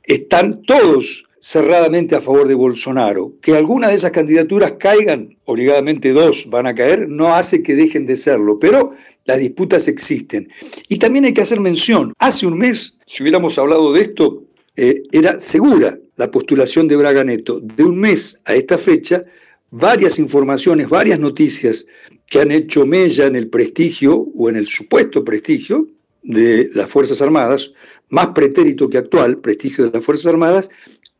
están 0.04 0.62
todos 0.62 1.26
cerradamente 1.40 2.16
a 2.16 2.20
favor 2.20 2.48
de 2.48 2.54
Bolsonaro. 2.54 3.32
Que 3.40 3.56
alguna 3.56 3.88
de 3.88 3.94
esas 3.94 4.10
candidaturas 4.10 4.72
caigan, 4.78 5.36
obligadamente 5.44 6.12
dos 6.12 6.48
van 6.48 6.66
a 6.66 6.74
caer, 6.74 7.08
no 7.08 7.34
hace 7.34 7.62
que 7.62 7.74
dejen 7.74 8.06
de 8.06 8.16
serlo, 8.16 8.58
pero 8.58 8.92
las 9.24 9.38
disputas 9.38 9.88
existen. 9.88 10.48
Y 10.88 10.98
también 10.98 11.24
hay 11.24 11.34
que 11.34 11.42
hacer 11.42 11.60
mención, 11.60 12.12
hace 12.18 12.46
un 12.46 12.58
mes, 12.58 12.98
si 13.06 13.22
hubiéramos 13.22 13.58
hablado 13.58 13.92
de 13.92 14.02
esto, 14.02 14.42
eh, 14.76 15.02
era 15.12 15.38
segura 15.40 15.98
la 16.16 16.30
postulación 16.30 16.88
de 16.88 16.96
Braga 16.96 17.24
Neto. 17.24 17.60
De 17.60 17.84
un 17.84 17.98
mes 17.98 18.40
a 18.46 18.54
esta 18.54 18.78
fecha, 18.78 19.22
varias 19.70 20.18
informaciones, 20.18 20.88
varias 20.88 21.20
noticias 21.20 21.86
que 22.26 22.40
han 22.40 22.50
hecho 22.50 22.86
mella 22.86 23.26
en 23.26 23.36
el 23.36 23.48
prestigio 23.48 24.26
o 24.34 24.48
en 24.48 24.56
el 24.56 24.66
supuesto 24.66 25.24
prestigio 25.24 25.86
de 26.22 26.68
las 26.74 26.90
Fuerzas 26.90 27.22
Armadas, 27.22 27.72
más 28.10 28.28
pretérito 28.28 28.88
que 28.88 28.98
actual, 28.98 29.38
prestigio 29.38 29.84
de 29.86 29.92
las 29.92 30.04
Fuerzas 30.04 30.26
Armadas, 30.26 30.70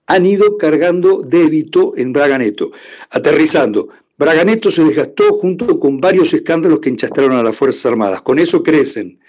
han 0.06 0.26
ido 0.26 0.56
cargando 0.56 1.22
débito 1.22 1.96
en 1.96 2.12
Braganeto, 2.12 2.72
aterrizando. 3.10 3.88
Braganeto 4.16 4.70
se 4.70 4.82
desgastó 4.82 5.32
junto 5.32 5.78
con 5.78 6.00
varios 6.00 6.34
escándalos 6.34 6.80
que 6.80 6.88
enchastraron 6.88 7.36
a 7.36 7.42
las 7.42 7.56
Fuerzas 7.56 7.86
Armadas. 7.86 8.22
Con 8.22 8.38
eso 8.38 8.62
crecen 8.62 9.20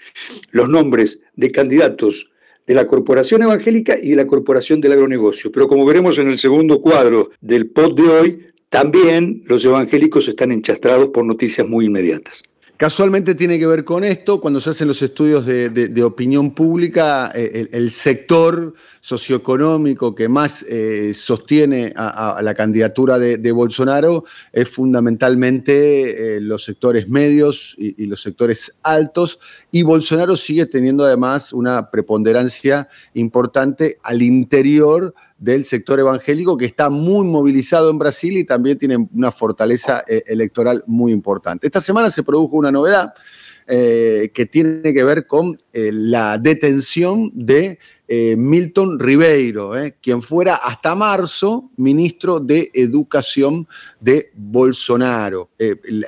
los 0.50 0.68
nombres 0.68 1.20
de 1.36 1.52
candidatos 1.52 2.32
de 2.66 2.74
la 2.74 2.86
Corporación 2.86 3.42
Evangélica 3.42 3.96
y 4.00 4.10
de 4.10 4.16
la 4.16 4.26
Corporación 4.26 4.80
del 4.80 4.92
Agronegocio. 4.92 5.52
Pero 5.52 5.68
como 5.68 5.86
veremos 5.86 6.18
en 6.18 6.28
el 6.28 6.38
segundo 6.38 6.80
cuadro 6.80 7.30
del 7.40 7.70
POT 7.70 8.00
de 8.00 8.08
hoy, 8.08 8.46
también 8.70 9.42
los 9.48 9.64
evangélicos 9.64 10.26
están 10.28 10.52
enchastrados 10.52 11.08
por 11.08 11.24
noticias 11.24 11.68
muy 11.68 11.86
inmediatas. 11.86 12.44
Casualmente 12.80 13.34
tiene 13.34 13.58
que 13.58 13.66
ver 13.66 13.84
con 13.84 14.04
esto, 14.04 14.40
cuando 14.40 14.58
se 14.58 14.70
hacen 14.70 14.88
los 14.88 15.02
estudios 15.02 15.44
de, 15.44 16.02
opinión 16.02 16.54
pública, 16.54 17.30
eh, 17.34 17.68
el, 17.72 17.90
sector 17.90 18.72
socioeconómico 19.02 20.14
que 20.14 20.30
más 20.30 20.64
eh, 20.66 21.12
sostiene 21.14 21.92
a, 21.94 22.40
la 22.42 22.54
candidatura 22.54 23.18
de, 23.18 23.52
Bolsonaro 23.52 24.24
es 24.50 24.66
fundamentalmente 24.70 26.36
eh, 26.36 26.40
los 26.40 26.64
sectores 26.64 27.06
medios 27.06 27.74
y, 27.76 28.02
y, 28.02 28.06
los 28.06 28.22
sectores 28.22 28.74
altos, 28.82 29.40
y 29.70 29.82
Bolsonaro 29.82 30.34
sigue 30.34 30.64
teniendo 30.64 31.04
además 31.04 31.52
una 31.52 31.90
preponderancia 31.90 32.88
importante 33.12 33.98
al 34.02 34.22
interior 34.22 35.14
del 35.40 35.64
sector 35.64 35.98
evangélico 35.98 36.56
que 36.56 36.66
está 36.66 36.90
muy 36.90 37.26
movilizado 37.26 37.90
en 37.90 37.98
Brasil 37.98 38.36
y 38.36 38.44
también 38.44 38.78
tiene 38.78 39.08
una 39.12 39.32
fortaleza 39.32 40.04
eh, 40.06 40.22
electoral 40.26 40.84
muy 40.86 41.12
importante. 41.12 41.66
Esta 41.66 41.80
semana 41.80 42.10
se 42.10 42.22
produjo 42.22 42.58
una 42.58 42.70
novedad 42.70 43.14
eh, 43.66 44.30
que 44.34 44.44
tiene 44.44 44.92
que 44.92 45.02
ver 45.02 45.26
con 45.26 45.58
eh, 45.72 45.90
la 45.92 46.38
detención 46.38 47.32
de 47.34 47.78
Milton 48.36 48.98
Ribeiro, 48.98 49.70
quien 50.02 50.20
fuera 50.20 50.56
hasta 50.56 50.96
marzo 50.96 51.70
ministro 51.76 52.40
de 52.40 52.68
Educación 52.74 53.68
de 54.00 54.32
Bolsonaro. 54.34 55.50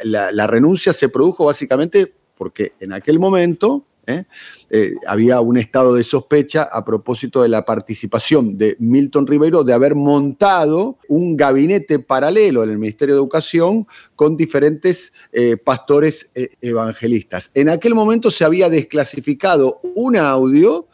la 0.03 0.47
renuncia 0.49 0.93
se 0.93 1.09
produjo 1.09 1.45
básicamente 1.45 2.12
porque 2.37 2.73
en 2.81 2.93
aquel 2.93 3.21
momento 3.21 3.87
¿eh? 4.07 4.25
Eh, 4.71 4.95
había 5.07 5.41
un 5.41 5.57
estado 5.57 5.95
de 5.95 6.05
sospecha 6.05 6.63
a 6.65 6.85
propósito 6.85 7.43
de 7.43 7.49
la 7.49 7.65
participación 7.65 8.59
de 8.59 8.77
Milton 8.79 9.27
Ribeiro 9.27 9.65
de 9.65 9.73
haber 9.73 9.95
montado 9.95 10.99
un 11.09 11.37
gabinete 11.37 11.99
paralelo 11.99 12.63
en 12.63 12.71
el 12.71 12.79
Ministerio 12.79 13.15
de 13.15 13.21
Educación 13.21 13.87
con 14.17 14.37
diferentes 14.37 15.13
eh, 15.33 15.57
pastores 15.57 16.31
evangelistas. 16.61 17.51
En 17.55 17.69
aquel 17.69 17.95
momento 17.95 18.31
se 18.31 18.45
había 18.45 18.69
desclasificado 18.69 19.81
un 19.95 20.17
audio 20.17 20.89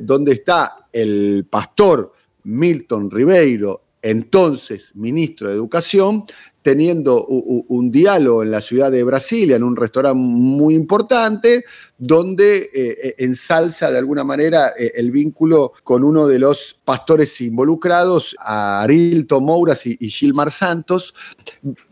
donde 0.00 0.32
está 0.32 0.86
el 0.92 1.46
pastor 1.48 2.12
Milton 2.44 3.10
Ribeiro 3.10 3.82
entonces 4.02 4.90
ministro 4.94 5.48
de 5.48 5.54
Educación, 5.54 6.24
teniendo 6.62 7.26
un, 7.26 7.90
diálogo 7.90 8.42
en 8.42 8.52
la 8.52 8.60
ciudad 8.60 8.90
de 8.90 9.02
Brasilia, 9.02 9.56
en 9.56 9.64
un 9.64 9.76
restaurante 9.76 10.18
muy 10.18 10.74
importante, 10.74 11.64
donde 11.98 12.58
eh, 12.58 12.70
eh, 12.72 13.14
ensalza 13.18 13.90
de 13.90 13.98
alguna 13.98 14.22
manera 14.22 14.72
eh, 14.78 14.92
el 14.94 15.10
vínculo 15.10 15.72
con 15.82 16.04
uno 16.04 16.26
de 16.26 16.38
los 16.38 16.80
pastores 16.84 17.40
involucrados, 17.40 18.36
Arilton 18.38 19.44
Mouras 19.44 19.86
y, 19.86 19.96
Gilmar 20.08 20.52
Santos. 20.52 21.14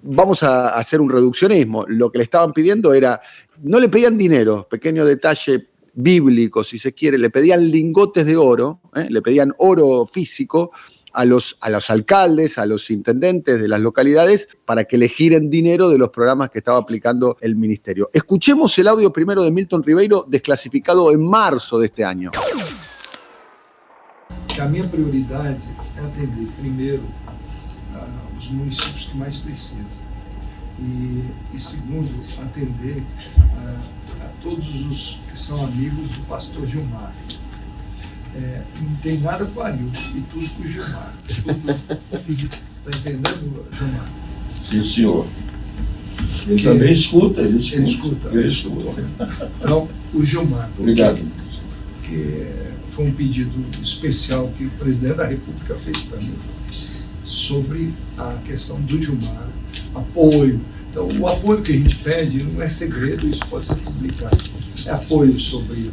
Vamos 0.02 0.42
a 0.44 0.70
hacer 0.70 1.00
un 1.00 1.10
reduccionismo. 1.10 1.84
Lo 1.88 2.10
que 2.10 2.18
le 2.18 2.24
estaban 2.24 2.52
pidiendo 2.52 2.94
era, 2.94 3.20
no 3.62 3.80
le 3.80 3.88
pedían 3.88 4.16
dinero, 4.16 4.68
pequeño 4.70 5.04
detalle 5.04 5.66
bíblico, 5.92 6.62
si 6.62 6.78
se 6.78 6.92
quiere, 6.92 7.18
le 7.18 7.30
pedían 7.30 7.68
lingotes 7.68 8.24
de 8.24 8.36
oro, 8.36 8.80
le 9.08 9.20
pedían 9.20 9.52
oro 9.58 10.06
físico 10.06 10.70
a 11.12 11.25
los, 11.25 11.57
a 11.61 11.71
los 11.71 11.90
alcaldes, 11.90 12.59
a 12.59 12.67
los 12.67 12.90
intendentes 12.90 13.61
de 13.61 13.69
las 13.69 13.81
localidades, 13.81 14.49
para 14.64 14.85
que 14.85 14.99
le 14.99 15.09
giren 15.09 15.50
dinero 15.50 15.90
de 15.90 15.99
los 15.99 16.11
programas 16.11 16.50
que 16.50 16.59
estaba 16.59 16.79
aplicando 16.79 17.37
el 17.40 17.57
ministerio. 17.57 18.11
Escuchemos 18.12 18.79
el 18.79 18.88
audio 18.88 19.12
primero 19.12 19.43
de 19.43 19.50
Milton 19.50 19.83
Ribeiro, 19.83 20.25
desclasificado 20.29 21.11
en 21.12 21.23
marzo 21.23 21.79
de 21.79 21.87
este 21.87 22.05
año. 22.05 22.31
A 24.61 24.67
minha 24.67 24.87
prioridade 24.87 25.71
é 25.97 26.00
atender 26.00 26.47
primeiro 26.61 27.02
os 28.37 28.49
municípios 28.50 29.07
que 29.07 29.17
mais 29.17 29.38
precisam 29.38 30.02
e, 30.79 31.25
e 31.55 31.59
segundo 31.61 32.25
atender 32.43 33.02
a, 33.38 34.25
a 34.25 34.29
todos 34.43 34.87
os 34.87 35.21
que 35.29 35.38
são 35.38 35.62
amigos 35.64 36.11
do 36.11 36.26
pastor 36.26 36.67
Gilmar. 36.67 37.12
É, 38.37 38.62
não 38.80 38.94
tem 38.96 39.18
nada 39.18 39.44
com 39.44 39.60
o 39.60 39.62
Arildo 39.62 39.99
e 40.14 40.20
tudo 40.20 40.49
com 40.50 40.62
o 40.62 40.68
Gilmar. 40.68 41.12
Está 41.28 42.99
entendendo, 42.99 43.66
Gilmar? 43.76 44.10
Sim, 44.68 44.82
senhor. 44.82 45.26
Ele 46.46 46.56
que, 46.56 46.62
também 46.62 46.92
escuta, 46.92 47.40
ele 47.40 47.58
escuta. 47.58 47.76
Ele 47.76 47.84
escuta. 47.84 48.28
Ele 48.32 48.49
escuta. 48.49 49.04
Então, 49.58 49.88
o 50.14 50.25
Gilmar. 50.25 50.70
Obrigado. 50.78 51.20
Que 52.04 52.46
foi 52.88 53.06
um 53.06 53.12
pedido 53.12 53.64
especial 53.82 54.49
que 54.56 54.64
o 54.64 54.70
presidente 54.70 55.16
da 55.16 55.26
República 55.26 55.75
fez 55.75 55.99
para 55.99 56.18
mim 56.18 56.37
sobre 57.25 57.94
a 58.18 58.37
questão 58.44 58.80
do 58.82 59.00
Gilmar, 59.00 59.49
apoio. 59.94 60.60
Então, 60.90 61.06
o 61.06 61.28
apoio 61.28 61.62
que 61.62 61.72
a 61.72 61.76
gente 61.76 61.96
pede 61.96 62.42
não 62.42 62.60
é 62.60 62.68
segredo, 62.68 63.26
isso 63.28 63.46
pode 63.46 63.64
ser 63.64 63.76
publicado. 63.76 64.37
É 64.84 64.90
apoio 64.90 65.38
sobre 65.38 65.92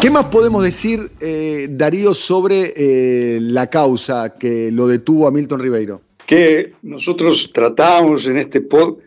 ¿Qué 0.00 0.10
más 0.10 0.26
podemos 0.26 0.62
decir, 0.62 1.10
eh, 1.20 1.68
Darío, 1.70 2.14
sobre 2.14 2.74
eh, 2.76 3.38
la 3.40 3.70
causa 3.70 4.34
que 4.38 4.70
lo 4.70 4.86
detuvo 4.86 5.26
a 5.26 5.30
Milton 5.30 5.60
Ribeiro? 5.60 6.02
Que 6.26 6.74
nosotros 6.82 7.52
tratamos 7.52 8.26
en 8.26 8.36
este 8.38 8.60
pod 8.60 8.98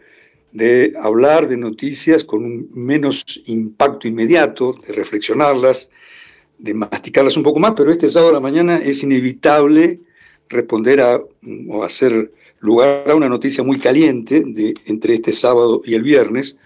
de 0.52 0.94
hablar 1.02 1.48
de 1.48 1.58
noticias 1.58 2.24
con 2.24 2.44
un 2.44 2.70
menos 2.74 3.24
impacto 3.46 4.08
inmediato, 4.08 4.76
de 4.88 4.94
reflexionarlas, 4.94 5.92
de 6.58 6.74
masticarlas 6.74 7.38
un 7.38 7.44
poco 7.44 7.60
más, 7.60 7.74
pero 7.76 7.92
este 7.92 8.10
sábado 8.10 8.32
a 8.32 8.34
la 8.34 8.40
mañana 8.40 8.78
es 8.78 9.04
inevitable 9.04 10.00
responder 10.50 11.02
a, 11.02 11.20
o 11.70 11.84
hacer 11.84 12.32
lugar 12.60 13.10
a 13.10 13.16
una 13.16 13.30
noticia 13.30 13.64
muy 13.64 13.78
caliente 13.78 14.44
de, 14.46 14.74
entre 14.88 15.16
este 15.16 15.34
sábado 15.34 15.82
y 15.86 15.94
el 15.94 16.04
viernes, 16.04 16.58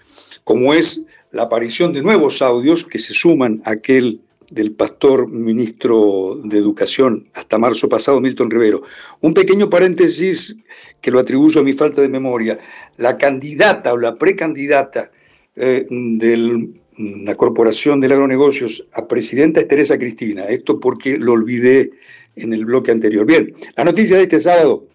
como 0.44 0.72
es 0.72 1.06
la 1.32 1.44
aparición 1.44 1.92
de 1.92 2.02
nuevos 2.02 2.42
audios 2.42 2.84
que 2.84 2.98
se 2.98 3.12
suman 3.14 3.60
a 3.64 3.72
aquel 3.72 4.20
del 4.50 4.72
pastor 4.72 5.28
ministro 5.28 6.38
de 6.44 6.58
Educación 6.58 7.26
hasta 7.34 7.58
marzo 7.58 7.88
pasado, 7.88 8.20
Milton 8.20 8.50
Rivero. 8.50 8.82
Un 9.22 9.32
pequeño 9.32 9.70
paréntesis 9.70 10.56
que 11.00 11.10
lo 11.10 11.18
atribuyo 11.18 11.60
a 11.60 11.64
mi 11.64 11.72
falta 11.72 12.02
de 12.02 12.08
memoria. 12.08 12.58
La 12.98 13.16
candidata 13.16 13.94
o 13.94 13.96
la 13.96 14.16
precandidata 14.16 15.10
eh, 15.56 15.86
de 15.88 16.68
la 16.98 17.34
Corporación 17.34 18.00
de 18.00 18.12
Agronegocios 18.12 18.86
a 18.92 19.08
presidenta 19.08 19.60
es 19.60 19.68
Teresa 19.68 19.98
Cristina. 19.98 20.44
Esto 20.44 20.78
porque 20.78 21.18
lo 21.18 21.32
olvidé 21.32 21.90
en 22.36 22.52
el 22.52 22.66
bloque 22.66 22.90
anterior. 22.90 23.24
Bien, 23.24 23.54
la 23.76 23.84
noticia 23.84 24.16
de 24.18 24.24
este 24.24 24.40
sábado 24.40 24.86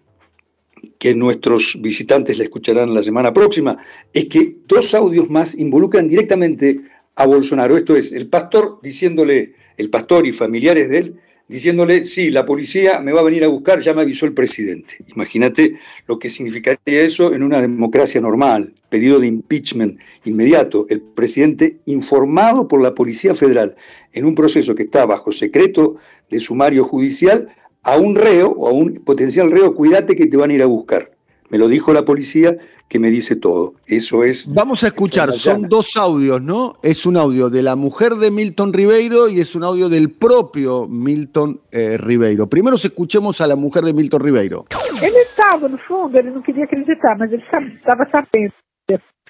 que 0.98 1.14
nuestros 1.14 1.78
visitantes 1.80 2.38
la 2.38 2.44
escucharán 2.44 2.94
la 2.94 3.02
semana 3.02 3.32
próxima, 3.32 3.76
es 4.12 4.26
que 4.26 4.56
dos 4.66 4.94
audios 4.94 5.30
más 5.30 5.54
involucran 5.54 6.08
directamente 6.08 6.80
a 7.14 7.26
Bolsonaro. 7.26 7.76
Esto 7.76 7.96
es, 7.96 8.12
el 8.12 8.28
pastor 8.28 8.80
diciéndole, 8.82 9.54
el 9.76 9.90
pastor 9.90 10.26
y 10.26 10.32
familiares 10.32 10.88
de 10.88 10.98
él, 10.98 11.20
diciéndole, 11.48 12.04
sí, 12.04 12.30
la 12.30 12.44
policía 12.44 13.00
me 13.00 13.12
va 13.12 13.20
a 13.20 13.24
venir 13.24 13.42
a 13.44 13.48
buscar, 13.48 13.80
ya 13.80 13.94
me 13.94 14.02
avisó 14.02 14.26
el 14.26 14.34
presidente. 14.34 14.96
Imagínate 15.14 15.78
lo 16.06 16.18
que 16.18 16.30
significaría 16.30 17.02
eso 17.02 17.32
en 17.32 17.42
una 17.42 17.60
democracia 17.60 18.20
normal, 18.20 18.74
pedido 18.90 19.18
de 19.18 19.28
impeachment 19.28 19.98
inmediato, 20.24 20.86
el 20.88 21.00
presidente 21.00 21.78
informado 21.86 22.68
por 22.68 22.82
la 22.82 22.94
Policía 22.94 23.34
Federal 23.34 23.76
en 24.12 24.24
un 24.24 24.34
proceso 24.34 24.74
que 24.74 24.82
está 24.82 25.06
bajo 25.06 25.32
secreto 25.32 25.96
de 26.30 26.40
sumario 26.40 26.84
judicial, 26.84 27.48
a 27.88 27.96
un 27.96 28.14
reo 28.14 28.50
o 28.50 28.68
a 28.68 28.72
un 28.72 28.94
potencial 29.04 29.50
reo, 29.50 29.74
cuídate 29.74 30.14
que 30.14 30.26
te 30.26 30.36
van 30.36 30.50
a 30.50 30.54
ir 30.54 30.62
a 30.62 30.66
buscar. 30.66 31.10
Me 31.48 31.56
lo 31.56 31.68
dijo 31.68 31.94
la 31.94 32.04
policía 32.04 32.54
que 32.86 32.98
me 32.98 33.08
dice 33.08 33.36
todo. 33.36 33.74
Eso 33.86 34.24
es. 34.24 34.52
Vamos 34.54 34.84
a 34.84 34.88
escuchar, 34.88 35.32
son 35.32 35.62
dos 35.62 35.96
audios, 35.96 36.42
¿no? 36.42 36.74
Es 36.82 37.06
un 37.06 37.16
audio 37.16 37.48
de 37.48 37.62
la 37.62 37.76
mujer 37.76 38.14
de 38.16 38.30
Milton 38.30 38.74
Ribeiro 38.74 39.28
y 39.28 39.40
es 39.40 39.54
un 39.54 39.64
audio 39.64 39.88
del 39.88 40.10
propio 40.10 40.86
Milton 40.86 41.60
eh, 41.70 41.96
Ribeiro. 41.96 42.46
Primero 42.46 42.76
escuchemos 42.76 43.40
a 43.40 43.46
la 43.46 43.56
mujer 43.56 43.84
de 43.84 43.94
Milton 43.94 44.20
Ribeiro. 44.20 44.66
Él 45.02 45.12
estaba, 45.26 45.68
no 45.68 45.78
fondo, 45.88 46.18
él 46.18 46.34
no 46.34 46.42
quería 46.42 46.64
acreditar, 46.64 47.16
mas 47.18 47.32
él 47.32 47.42
estaba 47.74 48.06
sabendo. 48.10 48.54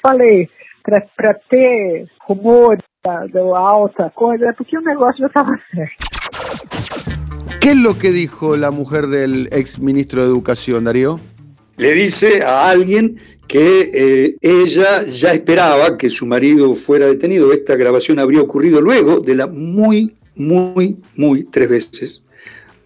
Falei, 0.01 0.49
para 1.17 1.35
ter 1.51 2.09
rumor 2.29 2.79
de 3.33 3.41
alta 3.41 4.11
coisa, 4.11 4.53
porque 4.57 4.79
o 4.79 4.81
negócio 4.81 5.21
já 5.21 5.27
estava 5.27 5.59
certo. 5.73 6.98
¿Qué 7.69 7.73
es 7.73 7.83
lo 7.83 7.99
que 7.99 8.13
dijo 8.13 8.57
la 8.57 8.71
mujer 8.71 9.09
del 9.09 9.51
ex 9.53 9.79
ministro 9.79 10.23
de 10.23 10.29
Educación, 10.29 10.85
Darío? 10.85 11.21
Le 11.77 11.93
dice 11.93 12.43
a 12.43 12.71
alguien 12.71 13.19
que 13.47 13.91
eh, 13.93 14.37
ella 14.41 15.07
ya 15.07 15.35
esperaba 15.35 15.99
que 15.99 16.09
su 16.09 16.25
marido 16.25 16.75
fuera 16.75 17.05
detenido. 17.05 17.53
Esta 17.53 17.77
grabación 17.77 18.21
habría 18.21 18.41
ocurrido 18.41 18.81
luego 18.81 19.21
de 19.21 19.35
la 19.35 19.47
muy, 19.49 20.17
muy, 20.37 20.97
muy, 21.15 21.45
tres 21.45 21.69
veces, 21.69 22.23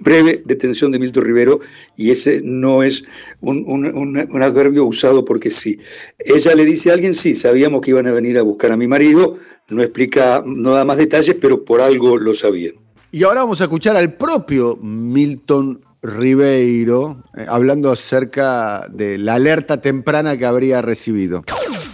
breve 0.01 0.43
detención 0.47 0.91
de 0.91 0.99
Milton 0.99 1.27
Rivero, 1.27 1.61
y 1.97 2.11
ese 2.11 2.41
no 2.43 2.83
es 2.83 3.05
un, 3.41 3.65
un, 3.69 4.43
adverbio 4.43 4.85
usado 4.85 5.25
porque 5.25 5.53
sí. 5.53 5.79
Ella 6.19 6.57
le 6.57 6.65
dice 6.65 6.91
a 6.91 6.95
alguien, 6.95 7.15
sí, 7.15 7.37
sabíamos 7.37 7.83
que 7.83 7.93
iban 7.93 8.09
a 8.09 8.13
venir 8.13 8.37
a 8.37 8.43
buscar 8.43 8.73
a 8.73 8.77
mi 8.77 8.89
marido, 8.89 9.39
no 9.69 9.81
explica, 9.81 10.43
no 10.45 10.73
da 10.73 10.85
más 10.85 10.97
detalles, 10.97 11.37
pero 11.41 11.65
por 11.65 11.81
algo 11.81 12.19
lo 12.19 12.35
sabían. 12.35 12.75
Y 13.15 13.25
ahora 13.25 13.43
vamos 13.43 13.61
a 13.61 13.65
escuchar 13.65 13.95
al 13.95 14.15
propio 14.15 14.79
Milton 14.81 15.83
Ribeiro 16.03 17.25
eh, 17.37 17.45
hablando 17.47 17.91
acerca 17.91 18.89
de 18.89 19.19
la 19.19 19.35
alerta 19.35 19.83
temprana 19.83 20.35
que 20.39 20.47
habría 20.47 20.81
recibido. 20.81 21.43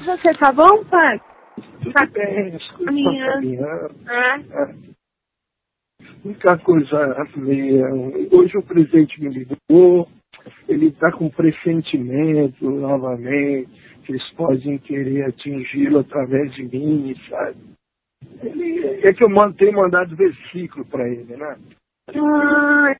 Você 0.06 0.32
tá 0.34 0.52
bom, 0.52 0.84
pai? 0.84 1.20
Tá 1.92 2.08
Muita 6.22 6.56
coisa 6.58 7.16
a 7.18 7.24
ver. 7.36 7.84
Hoje 8.30 8.56
o 8.56 8.62
presidente 8.62 9.20
me 9.20 9.30
ligou, 9.30 10.08
ele 10.68 10.86
está 10.86 11.10
com 11.10 11.28
pressentimento 11.30 12.64
novamente, 12.64 13.68
que 14.04 14.12
eles 14.12 14.30
podem 14.36 14.78
querer 14.78 15.24
atingi-lo 15.24 15.98
através 15.98 16.54
de 16.54 16.62
mim, 16.62 17.16
sabe? 17.28 17.56
Ele, 18.42 19.00
é 19.06 19.12
que 19.12 19.24
eu 19.24 19.52
tenho 19.54 19.72
mandado 19.72 20.16
versículo 20.16 20.84
para 20.84 21.08
ele, 21.08 21.36
né? 21.36 21.56
Ah, 22.08 22.96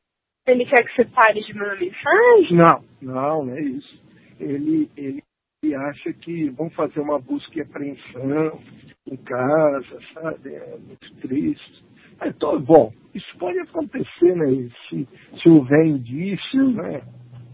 ele 0.46 0.64
quer 0.66 0.84
que 0.84 0.94
você 0.94 1.04
pare 1.04 1.40
de 1.40 1.54
mandar 1.54 1.78
mensagem? 1.78 2.56
Não, 2.56 2.84
não, 3.00 3.44
não 3.44 3.54
é 3.54 3.60
isso. 3.60 4.02
Ele, 4.40 4.90
ele, 4.96 5.22
ele 5.62 5.74
acha 5.74 6.12
que 6.12 6.50
vão 6.50 6.70
fazer 6.70 7.00
uma 7.00 7.18
busca 7.18 7.58
e 7.58 7.62
apreensão 7.62 8.60
em 9.06 9.16
casa, 9.16 9.98
sabe? 10.14 10.54
É 10.54 10.76
muito 10.78 11.14
triste. 11.20 11.84
Então, 12.24 12.60
bom, 12.60 12.92
isso 13.14 13.38
pode 13.38 13.58
acontecer, 13.60 14.34
né? 14.34 14.68
Se, 14.88 15.08
se 15.40 15.48
houver 15.48 15.86
indícios, 15.86 16.74
né? 16.74 17.02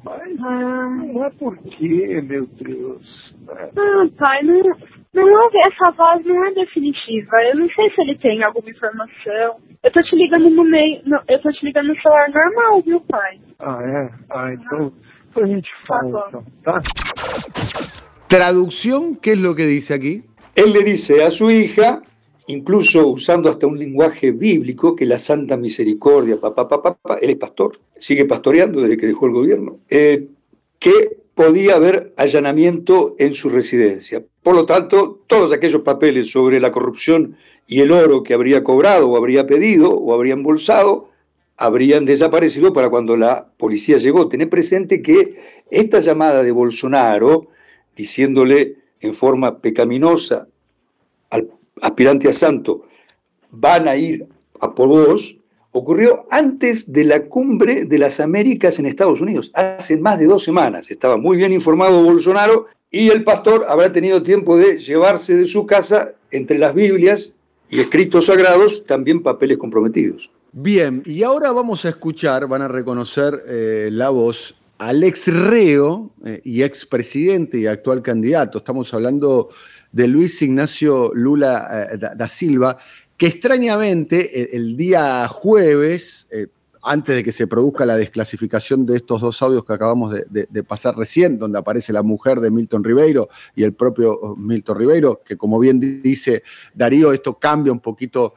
Mas 0.05 0.39
ah. 0.41 0.89
não 0.91 1.25
é 1.25 1.31
porque, 1.31 2.21
meu 2.23 2.47
Deus. 2.47 3.35
Né? 3.47 3.71
Ah, 3.77 4.09
pai, 4.19 4.43
não, 4.43 4.63
não, 5.15 5.51
essa 5.67 5.91
voz 5.93 6.25
não 6.25 6.45
é 6.47 6.53
definitiva. 6.55 7.43
Eu 7.45 7.57
não 7.57 7.69
sei 7.71 7.91
se 7.91 8.01
ele 8.01 8.19
tem 8.19 8.43
alguma 8.43 8.69
informação. 8.69 9.61
Eu 9.83 9.93
tô 9.93 10.03
te 10.03 10.17
ligando 10.17 10.51
no 10.51 10.65
meio. 10.65 11.01
No, 11.07 11.21
eu 11.29 11.41
tô 11.41 11.51
te 11.53 11.65
ligando 11.65 11.89
no 11.89 12.01
celular 12.01 12.29
normal, 12.31 12.83
viu, 12.83 13.01
pai? 13.03 13.41
Ah, 13.61 13.83
é? 13.83 14.11
Ah, 14.31 14.53
então. 14.53 14.93
Pues 15.33 15.47
a 15.47 15.49
gente 15.49 15.69
fala, 15.87 16.31
tá, 16.31 16.43
tá? 16.65 16.81
Traducción, 18.29 19.17
¿qué 19.17 19.33
es 19.33 19.39
lo 19.39 19.55
que 19.55 19.67
dice 19.67 19.95
aquí? 19.95 20.23
Él 20.55 20.73
le 20.73 20.85
dice 20.85 21.25
a 21.25 21.31
su 21.31 21.51
hija, 21.51 22.03
incluso 22.47 23.09
usando 23.09 23.51
hasta 23.51 23.67
un 23.67 23.79
lenguaje 23.79 24.31
bíblico, 24.31 24.95
que 24.95 25.07
la 25.07 25.19
Santa 25.19 25.57
Misericordia, 25.57 26.41
papá, 26.41 26.69
papá, 26.69 26.95
papá, 26.95 27.19
él 27.21 27.31
es 27.31 27.37
pastor, 27.37 27.79
sigue 27.97 28.25
pastoreando 28.25 28.81
desde 28.81 28.97
que 28.97 29.07
dejó 29.07 29.27
el 29.27 29.33
gobierno, 29.33 29.79
eh, 29.91 30.29
que 30.79 31.24
podía 31.35 31.77
haber 31.77 32.13
allanamiento 32.17 33.17
en 33.19 33.35
su 33.35 33.49
residencia. 33.49 34.25
Por 34.43 34.55
lo 34.55 34.67
tanto, 34.67 35.21
todos 35.27 35.53
aquellos 35.53 35.83
papeles 35.83 36.31
sobre 36.31 36.61
la 36.61 36.73
corrupción 36.73 37.37
y 37.67 37.81
el 37.81 37.93
oro 37.93 38.23
que 38.23 38.35
habría 38.35 38.63
cobrado 38.63 39.09
o 39.11 39.17
habría 39.17 39.47
pedido 39.47 39.91
o 39.91 40.15
habría 40.15 40.35
embolsado 40.35 41.09
habrían 41.57 42.05
desaparecido 42.05 42.73
para 42.73 42.91
cuando 42.91 43.17
la 43.17 43.49
policía 43.57 43.97
llegó. 43.97 44.29
Tener 44.29 44.49
presente 44.49 45.03
que 45.03 45.37
esta 45.71 46.01
llamada 46.01 46.43
de 46.43 46.53
Bolsonaro, 46.53 47.49
diciéndole 47.97 48.77
en 49.01 49.15
forma 49.15 49.61
pecaminosa 49.61 50.49
al 51.31 51.49
aspirante 51.81 52.29
a 52.29 52.33
santo, 52.33 52.85
van 53.51 53.89
a 53.89 53.97
ir 53.97 54.27
a 54.61 54.75
por 54.75 54.89
vos, 54.89 55.37
ocurrió 55.75 56.27
antes 56.31 56.93
de 56.93 57.05
la 57.05 57.25
cumbre 57.25 57.85
de 57.85 57.99
las 57.99 58.21
Américas 58.21 58.79
en 58.79 58.87
Estados 58.87 59.21
Unidos, 59.21 59.51
hace 59.55 59.97
más 59.97 60.21
de 60.21 60.27
dos 60.27 60.45
semanas. 60.45 60.89
Estaba 60.89 61.17
muy 61.17 61.37
bien 61.37 61.53
informado 61.53 62.03
Bolsonaro 62.03 62.67
y 62.93 63.09
el 63.09 63.25
pastor 63.25 63.67
habrá 63.69 63.91
tenido 63.91 64.23
tiempo 64.23 64.57
de 64.57 64.79
llevarse 64.79 65.35
de 65.35 65.47
su 65.47 65.67
casa, 65.67 66.13
entre 66.31 66.59
las 66.59 66.75
Biblias 66.75 67.35
y 67.71 67.81
escritos 67.81 68.27
sagrados, 68.27 68.85
también 68.85 69.21
papeles 69.21 69.59
comprometidos. 69.59 70.31
Bien, 70.53 71.03
y 71.05 71.25
ahora 71.25 71.51
vamos 71.51 71.85
a 71.85 71.89
escuchar, 71.89 72.47
van 72.47 72.63
a 72.63 72.69
reconocer 72.69 73.43
eh, 73.49 73.89
la 73.91 74.11
voz 74.11 74.55
al 74.79 75.03
ex 75.03 75.27
reo 75.27 76.13
eh, 76.25 76.41
y 76.45 76.63
ex 76.63 76.87
presidente 76.87 77.59
y 77.59 77.67
actual 77.67 78.01
candidato. 78.01 78.59
Estamos 78.59 78.95
hablando 78.95 79.49
de 79.95 80.09
Luis 80.09 80.43
Ignacio 80.43 81.13
Lula 81.15 81.89
eh, 81.93 81.99
da, 81.99 82.29
Silva, 82.29 82.79
que 83.17 83.27
extrañamente 83.27 84.57
el, 84.57 84.77
día 84.77 85.29
jueves, 85.29 86.27
antes 86.83 87.17
de 87.17 87.25
que 87.25 87.33
se 87.33 87.47
produzca 87.47 87.87
la 87.87 87.97
desclasificación 87.97 88.85
de 88.87 88.97
estos 88.97 89.21
dos 89.21 89.41
audios 89.43 89.65
que 89.65 89.73
acabamos 89.73 90.13
de, 90.13 90.65
pasar 90.65 90.97
recién, 90.97 91.39
donde 91.39 91.59
aparece 91.59 91.93
la 91.93 92.03
mujer 92.03 92.41
de 92.41 92.51
Milton 92.51 92.85
Ribeiro 92.85 93.29
y 93.57 93.63
el 93.63 93.73
propio 93.73 94.35
Milton 94.37 94.79
Ribeiro, 94.79 95.23
que 95.25 95.37
como 95.37 95.59
bien 95.59 95.81
dice 95.81 96.43
Darío, 96.75 97.13
esto 97.13 97.39
cambia 97.39 97.73
un 97.73 97.81
poquito 97.81 98.35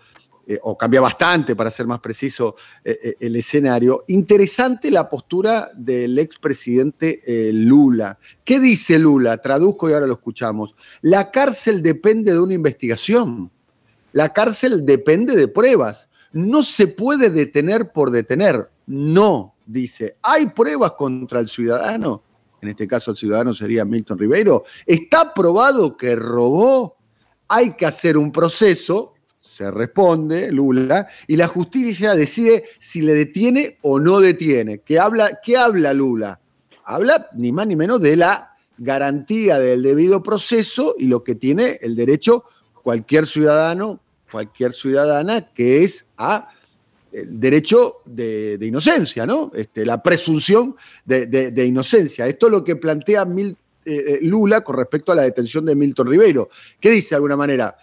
eh, 0.50 0.58
o 0.64 0.78
cambia 0.78 1.02
bastante, 1.02 1.58
para 1.58 1.70
ser 1.70 1.88
más 1.88 2.00
preciso, 2.00 2.56
eh, 2.84 2.98
eh, 3.04 3.16
el 3.20 3.36
escenario. 3.36 4.06
Interesante 4.08 4.90
la 4.90 5.10
postura 5.10 5.70
del 5.76 6.18
expresidente 6.20 7.22
Lula. 7.52 8.18
¿Qué 8.46 8.58
dice 8.62 8.98
Lula? 8.98 9.40
Traduzco 9.40 9.90
y 9.90 9.94
ahora 9.94 10.08
lo 10.08 10.14
escuchamos. 10.14 10.74
La 11.02 11.32
cárcel 11.32 11.82
depende 11.82 12.32
de 12.32 12.40
una 12.40 12.54
investigación. 12.54 13.52
La 14.12 14.34
cárcel 14.34 14.86
depende 14.86 15.36
de 15.36 15.48
pruebas. 15.48 16.10
No 16.32 16.64
se 16.64 16.88
puede 16.88 17.30
detener 17.30 17.92
por 17.92 18.12
detener. 18.12 18.70
No, 18.86 19.56
dice. 19.66 20.18
¿Hay 20.22 20.52
pruebas 20.52 20.94
contra 20.94 21.40
el 21.40 21.48
ciudadano? 21.48 22.24
En 22.62 22.70
este 22.70 22.88
caso 22.88 23.12
el 23.12 23.18
ciudadano 23.18 23.54
sería 23.54 23.86
Milton 23.86 24.18
Ribeiro. 24.18 24.64
¿Está 24.86 25.34
probado 25.34 25.96
que 25.96 26.16
robó? 26.16 26.98
Hay 27.48 27.74
que 27.76 27.86
hacer 27.86 28.18
un 28.18 28.32
proceso 28.32 29.14
se 29.58 29.72
responde 29.72 30.52
Lula 30.52 31.08
y 31.26 31.36
la 31.36 31.48
justicia 31.48 32.14
decide 32.14 32.66
si 32.80 33.02
le 33.02 33.16
detiene 33.16 33.80
o 33.82 34.00
no 34.00 34.20
detiene. 34.20 34.82
¿Qué 34.82 35.00
habla, 35.00 35.40
qué 35.44 35.58
habla 35.58 35.94
Lula? 35.94 36.40
Habla 36.84 37.28
ni 37.34 37.52
más 37.52 37.66
ni 37.66 37.76
menos 37.76 38.00
de 38.00 38.18
la 38.18 38.56
garantía 38.78 39.58
del 39.58 39.82
debido 39.82 40.22
proceso 40.22 40.94
y 41.00 41.08
lo 41.08 41.24
que 41.24 41.34
tiene 41.34 41.80
el 41.82 41.96
derecho 41.96 42.44
cualquier 42.88 43.28
ciudadano, 43.28 44.00
cualquier 44.32 44.72
ciudadana, 44.72 45.42
que 45.54 45.84
es 45.84 46.06
a 46.16 46.48
el 47.12 47.38
derecho 47.38 47.98
de, 48.06 48.58
inocencia, 48.62 49.26
¿no? 49.26 49.52
Este, 49.54 49.86
la 49.86 50.02
presunción 50.02 50.74
de, 51.04 51.66
inocencia. 51.68 52.28
Esto 52.28 52.46
es 52.46 52.52
lo 52.54 52.64
que 52.64 52.78
plantea 52.78 53.28
eh, 53.38 53.56
eh, 53.86 54.20
Lula 54.22 54.62
con 54.62 54.78
respecto 54.78 55.12
a 55.12 55.16
la 55.16 55.24
detención 55.24 55.66
de 55.66 55.76
Milton 55.76 56.08
Ribeiro. 56.08 56.50
¿Qué 56.80 56.92
dice 56.92 57.10
de 57.10 57.16
alguna 57.16 57.36
manera? 57.36 57.76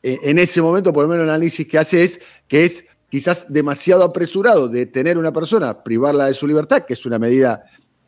Eh, 0.00 0.20
en 0.22 0.38
ese 0.38 0.62
momento, 0.62 0.92
por 0.92 1.02
lo 1.02 1.08
menos 1.08 1.24
el 1.24 1.30
análisis 1.30 1.66
que 1.66 1.78
hace 1.78 2.04
es 2.04 2.20
que 2.46 2.64
es 2.64 2.84
quizás 3.10 3.46
demasiado 3.48 4.04
apresurado 4.04 4.68
detener 4.68 5.16
a 5.16 5.18
una 5.18 5.32
persona, 5.32 5.82
privarla 5.82 6.26
de 6.26 6.34
su 6.34 6.46
libertad, 6.46 6.84
que 6.86 6.94
es 6.94 7.04
una 7.04 7.18
medida 7.18 7.64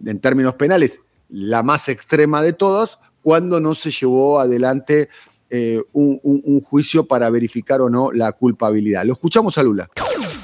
en 0.06 0.20
términos 0.20 0.54
penales 0.54 1.00
la 1.30 1.64
más 1.64 1.88
extrema 1.88 2.42
de 2.42 2.52
todas, 2.52 3.00
cuando 3.22 3.58
no 3.58 3.74
se 3.74 3.90
llevó 3.90 4.38
adelante 4.38 5.08
eh, 5.50 5.80
un, 5.92 6.60
juicio 6.62 7.06
para 7.06 7.30
verificar 7.30 7.80
o 7.80 7.90
no 7.90 8.10
la 8.12 8.32
culpabilidad. 8.32 9.04
Lo 9.04 9.14
escuchamos 9.14 9.56
a 9.58 9.62
Lula. 9.62 9.88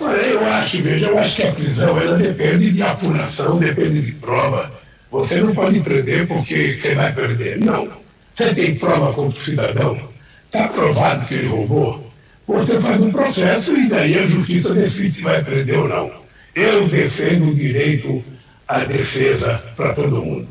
Eu 0.01 0.47
acho, 0.47 0.83
veja, 0.83 1.09
eu 1.09 1.19
acho 1.19 1.37
que 1.37 1.43
a 1.43 1.53
prisão 1.53 2.01
ela 2.01 2.17
depende 2.17 2.71
de 2.71 2.83
apuração, 2.83 3.59
depende 3.59 4.01
de 4.03 4.13
prova. 4.13 4.71
Você 5.11 5.41
não 5.41 5.55
pode 5.55 5.81
prender 5.81 6.27
porque 6.27 6.79
você 6.79 6.95
vai 6.95 7.13
perder. 7.13 7.59
Não. 7.59 7.89
Você 8.35 8.55
tem 8.55 8.75
prova 8.77 9.13
contra 9.13 9.39
o 9.39 9.43
cidadão. 9.43 10.11
está 10.47 10.69
provado 10.69 11.27
que 11.27 11.35
ele 11.35 11.49
roubou, 11.49 12.11
você 12.47 12.81
faz 12.81 13.01
um 13.01 13.13
processo 13.13 13.77
e 13.77 13.89
daí 13.89 14.19
a 14.19 14.27
justiça 14.27 14.75
decide 14.75 15.13
se 15.13 15.23
vai 15.23 15.43
prender 15.43 15.79
ou 15.79 15.89
não. 15.89 16.11
Eu 16.55 16.89
defendo 16.89 17.51
o 17.51 17.55
direito 17.55 18.25
à 18.67 18.81
defesa 18.81 19.63
para 19.77 19.93
todo 19.93 20.23
mundo. 20.23 20.49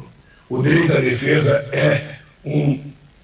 O 0.50 0.62
direito 0.62 0.94
à 0.94 1.00
defesa 1.02 1.68
é 1.74 2.02
um 2.46 2.80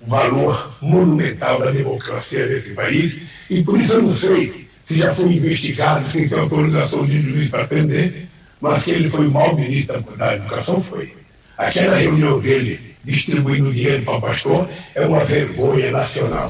valor 0.07 0.71
monumental 0.81 1.59
da 1.59 1.71
democracia 1.71 2.47
desse 2.47 2.73
país 2.73 3.19
e 3.49 3.63
por 3.63 3.79
isso 3.79 3.93
eu 3.93 4.03
não 4.03 4.13
sei 4.13 4.67
se 4.83 4.99
já 4.99 5.13
foi 5.13 5.33
investigado, 5.33 6.07
sem 6.07 6.27
ter 6.27 6.37
autorização 6.37 7.03
de 7.05 7.19
juiz 7.19 7.49
para 7.49 7.65
prender, 7.65 8.27
mas 8.61 8.83
que 8.83 8.91
ele 8.91 9.09
foi 9.09 9.27
um 9.27 9.31
mau 9.31 9.55
ministro 9.55 10.03
da 10.15 10.35
educação, 10.35 10.79
foi. 10.79 11.13
Aquela 11.57 11.97
reunião 11.97 12.39
dele 12.39 12.95
distribuindo 13.03 13.71
dinheiro 13.71 14.03
para 14.03 14.19
pastor 14.19 14.67
é 14.93 15.05
uma 15.05 15.23
vergonha 15.23 15.91
nacional. 15.91 16.49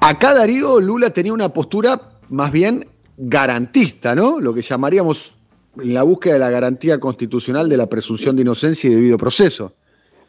Acá 0.00 0.34
Darío 0.34 0.80
Lula 0.80 1.10
tenía 1.10 1.32
una 1.32 1.50
postura 1.50 2.00
más 2.28 2.50
bien 2.50 2.88
garantista, 3.16 4.14
¿no? 4.14 4.40
Lo 4.40 4.52
que 4.52 4.62
llamaríamos 4.62 5.36
la 5.76 6.02
búsqueda 6.02 6.34
de 6.34 6.40
la 6.40 6.50
garantía 6.50 6.98
constitucional 6.98 7.68
de 7.68 7.76
la 7.76 7.86
presunción 7.86 8.34
de 8.34 8.42
inocencia 8.42 8.90
y 8.90 8.94
debido 8.94 9.16
proceso. 9.18 9.74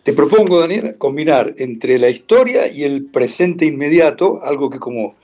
Te 0.03 0.11
propongo, 0.11 0.59
Daniel, 0.59 0.97
combinar 0.97 1.55
entre 1.57 1.97
la 1.97 2.09
historia 2.09 2.69
y 2.69 2.83
el 2.83 3.05
presente 3.05 3.65
inmediato, 3.65 4.43
algo 4.43 4.69
que 4.69 4.77
como 4.77 5.15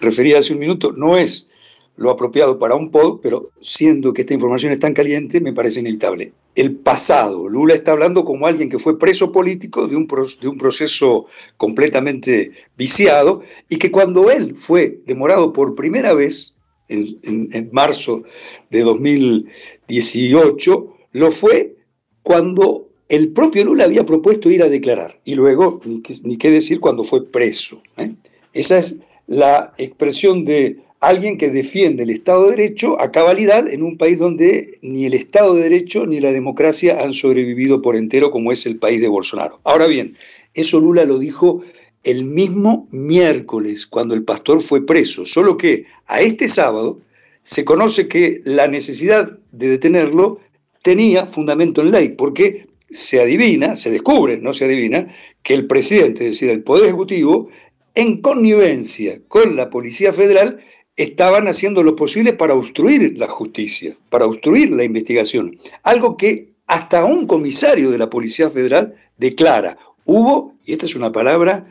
refería 0.00 0.38
hace 0.38 0.54
un 0.54 0.60
minuto, 0.60 0.92
no 0.92 1.18
es 1.18 1.50
lo 1.96 2.10
apropiado 2.10 2.58
para 2.58 2.74
un 2.74 2.90
pod, 2.90 3.20
pero 3.22 3.50
siendo 3.60 4.14
que 4.14 4.22
esta 4.22 4.32
información 4.32 4.72
es 4.72 4.80
tan 4.80 4.94
caliente, 4.94 5.42
me 5.42 5.52
parece 5.52 5.80
inevitable. 5.80 6.32
El 6.54 6.74
pasado, 6.74 7.46
Lula 7.48 7.74
está 7.74 7.92
hablando 7.92 8.24
como 8.24 8.46
alguien 8.46 8.70
que 8.70 8.78
fue 8.78 8.98
preso 8.98 9.30
político 9.30 9.86
de 9.86 9.96
un, 9.96 10.08
de 10.40 10.48
un 10.48 10.56
proceso 10.56 11.26
completamente 11.58 12.52
viciado 12.78 13.42
y 13.68 13.76
que 13.76 13.90
cuando 13.90 14.30
él 14.30 14.56
fue 14.56 15.00
demorado 15.04 15.52
por 15.52 15.74
primera 15.74 16.14
vez, 16.14 16.54
en, 16.88 17.50
en 17.52 17.68
marzo 17.72 18.22
de 18.70 18.80
2018, 18.80 20.86
lo 21.12 21.30
fue 21.30 21.76
cuando 22.22 22.83
el 23.08 23.28
propio 23.28 23.64
Lula 23.64 23.84
había 23.84 24.04
propuesto 24.04 24.50
ir 24.50 24.62
a 24.62 24.68
declarar 24.68 25.18
y 25.24 25.34
luego, 25.34 25.80
ni 26.22 26.36
qué, 26.36 26.50
decir, 26.50 26.80
cuando 26.80 27.04
fue 27.04 27.26
preso. 27.26 27.82
¿eh? 27.96 28.12
Esa 28.52 28.78
es 28.78 29.00
la 29.26 29.72
expresión 29.78 30.44
de 30.44 30.78
alguien 31.00 31.36
que 31.36 31.50
defiende 31.50 32.04
el 32.04 32.10
Estado 32.10 32.44
de 32.44 32.56
Derecho 32.56 33.00
a 33.00 33.12
cabalidad 33.12 33.68
en 33.68 33.82
un 33.82 33.98
país 33.98 34.18
donde 34.18 34.78
ni 34.82 35.04
el 35.04 35.14
Estado 35.14 35.54
de 35.54 35.64
Derecho 35.64 36.06
ni 36.06 36.20
la 36.20 36.32
democracia 36.32 37.02
han 37.02 37.12
sobrevivido 37.12 37.82
por 37.82 37.96
entero 37.96 38.30
como 38.30 38.52
es 38.52 38.64
el 38.64 38.78
país 38.78 39.00
de 39.00 39.08
Bolsonaro. 39.08 39.60
Ahora 39.64 39.86
bien, 39.86 40.14
eso 40.54 40.80
Lula 40.80 41.04
lo 41.04 41.18
dijo 41.18 41.62
el 42.04 42.24
mismo 42.24 42.86
miércoles 42.90 43.86
cuando 43.86 44.14
el 44.14 44.24
pastor 44.24 44.60
fue 44.62 44.84
preso, 44.84 45.26
solo 45.26 45.56
que 45.56 45.86
a 46.06 46.20
este 46.20 46.48
sábado 46.48 47.00
se 47.40 47.64
conoce 47.64 48.08
que 48.08 48.40
la 48.44 48.68
necesidad 48.68 49.38
de 49.52 49.68
detenerlo 49.68 50.40
tenía 50.82 51.26
fundamento 51.26 51.82
en 51.82 51.90
ley, 51.90 52.10
porque 52.10 52.66
se 52.94 53.20
adivina, 53.20 53.76
se 53.76 53.90
descubre, 53.90 54.38
no 54.38 54.54
se 54.54 54.64
adivina, 54.64 55.08
que 55.42 55.54
el 55.54 55.66
presidente, 55.66 56.24
es 56.24 56.32
decir, 56.32 56.50
el 56.50 56.62
Poder 56.62 56.86
Ejecutivo, 56.86 57.48
en 57.94 58.20
connivencia 58.20 59.20
con 59.28 59.56
la 59.56 59.68
Policía 59.68 60.12
Federal, 60.12 60.60
estaban 60.96 61.48
haciendo 61.48 61.82
lo 61.82 61.96
posible 61.96 62.32
para 62.32 62.54
obstruir 62.54 63.18
la 63.18 63.28
justicia, 63.28 63.96
para 64.10 64.26
obstruir 64.26 64.70
la 64.70 64.84
investigación. 64.84 65.56
Algo 65.82 66.16
que 66.16 66.54
hasta 66.66 67.04
un 67.04 67.26
comisario 67.26 67.90
de 67.90 67.98
la 67.98 68.08
Policía 68.08 68.48
Federal 68.48 68.94
declara, 69.18 69.76
hubo, 70.04 70.54
y 70.64 70.72
esta 70.72 70.86
es 70.86 70.94
una 70.94 71.12
palabra 71.12 71.66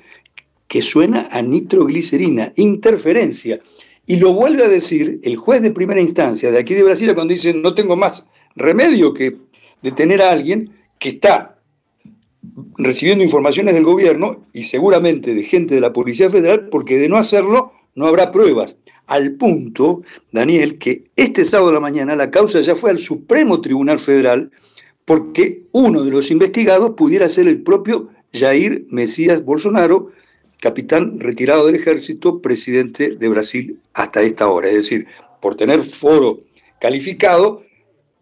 que 0.68 0.82
suena 0.82 1.28
a 1.32 1.42
nitroglicerina, 1.42 2.52
interferencia. 2.58 3.60
Y 4.06 4.18
lo 4.18 4.34
vuelve 4.34 4.66
a 4.66 4.70
decir 4.70 5.20
el 5.24 5.38
juez 5.38 5.62
de 5.62 5.72
primera 5.72 6.02
instancia 6.02 6.52
de 6.52 6.60
aquí 6.60 6.74
de 6.74 6.84
Brasil 6.84 7.14
cuando 7.14 7.34
dice, 7.34 7.54
no 7.54 7.74
tengo 7.74 7.96
más 7.96 8.30
remedio 8.56 9.14
que 9.14 9.38
detener 9.82 10.22
a 10.22 10.32
alguien 10.32 10.72
que 11.00 11.10
está 11.10 11.56
recibiendo 12.78 13.24
informaciones 13.24 13.74
del 13.74 13.86
gobierno 13.86 14.46
y 14.54 14.64
seguramente 14.64 15.34
de 15.34 15.44
gente 15.44 15.76
de 15.76 15.82
la 15.82 15.94
Policía 15.94 16.30
Federal, 16.30 16.70
porque 16.70 16.98
de 16.98 17.10
no 17.10 17.18
hacerlo 17.18 17.72
no 17.96 18.08
habrá 18.08 18.32
pruebas 18.32 18.76
al 19.08 19.34
punto, 19.34 20.02
Daniel, 20.32 20.78
que 20.78 21.06
este 21.16 21.46
sábado 21.46 21.70
de 21.70 21.76
la 21.76 21.80
mañana 21.80 22.16
la 22.16 22.32
causa 22.32 22.62
ya 22.62 22.76
fue 22.76 22.92
al 22.92 23.00
Supremo 23.00 23.62
Tribunal 23.62 24.00
Federal 24.00 24.52
porque 25.06 25.64
uno 25.72 26.04
de 26.04 26.12
los 26.12 26.32
investigados 26.32 26.92
pudiera 26.92 27.28
ser 27.30 27.48
el 27.48 27.62
propio 27.62 28.10
Jair 28.34 28.86
Mesías 28.90 29.44
Bolsonaro, 29.44 30.12
capitán 30.60 31.20
retirado 31.20 31.66
del 31.66 31.76
ejército, 31.76 32.42
presidente 32.42 33.18
de 33.18 33.30
Brasil 33.30 33.80
hasta 33.94 34.22
esta 34.22 34.48
hora. 34.48 34.70
Es 34.70 34.76
decir, 34.76 35.08
por 35.42 35.56
tener 35.56 35.82
foro 35.84 36.40
calificado, 36.80 37.64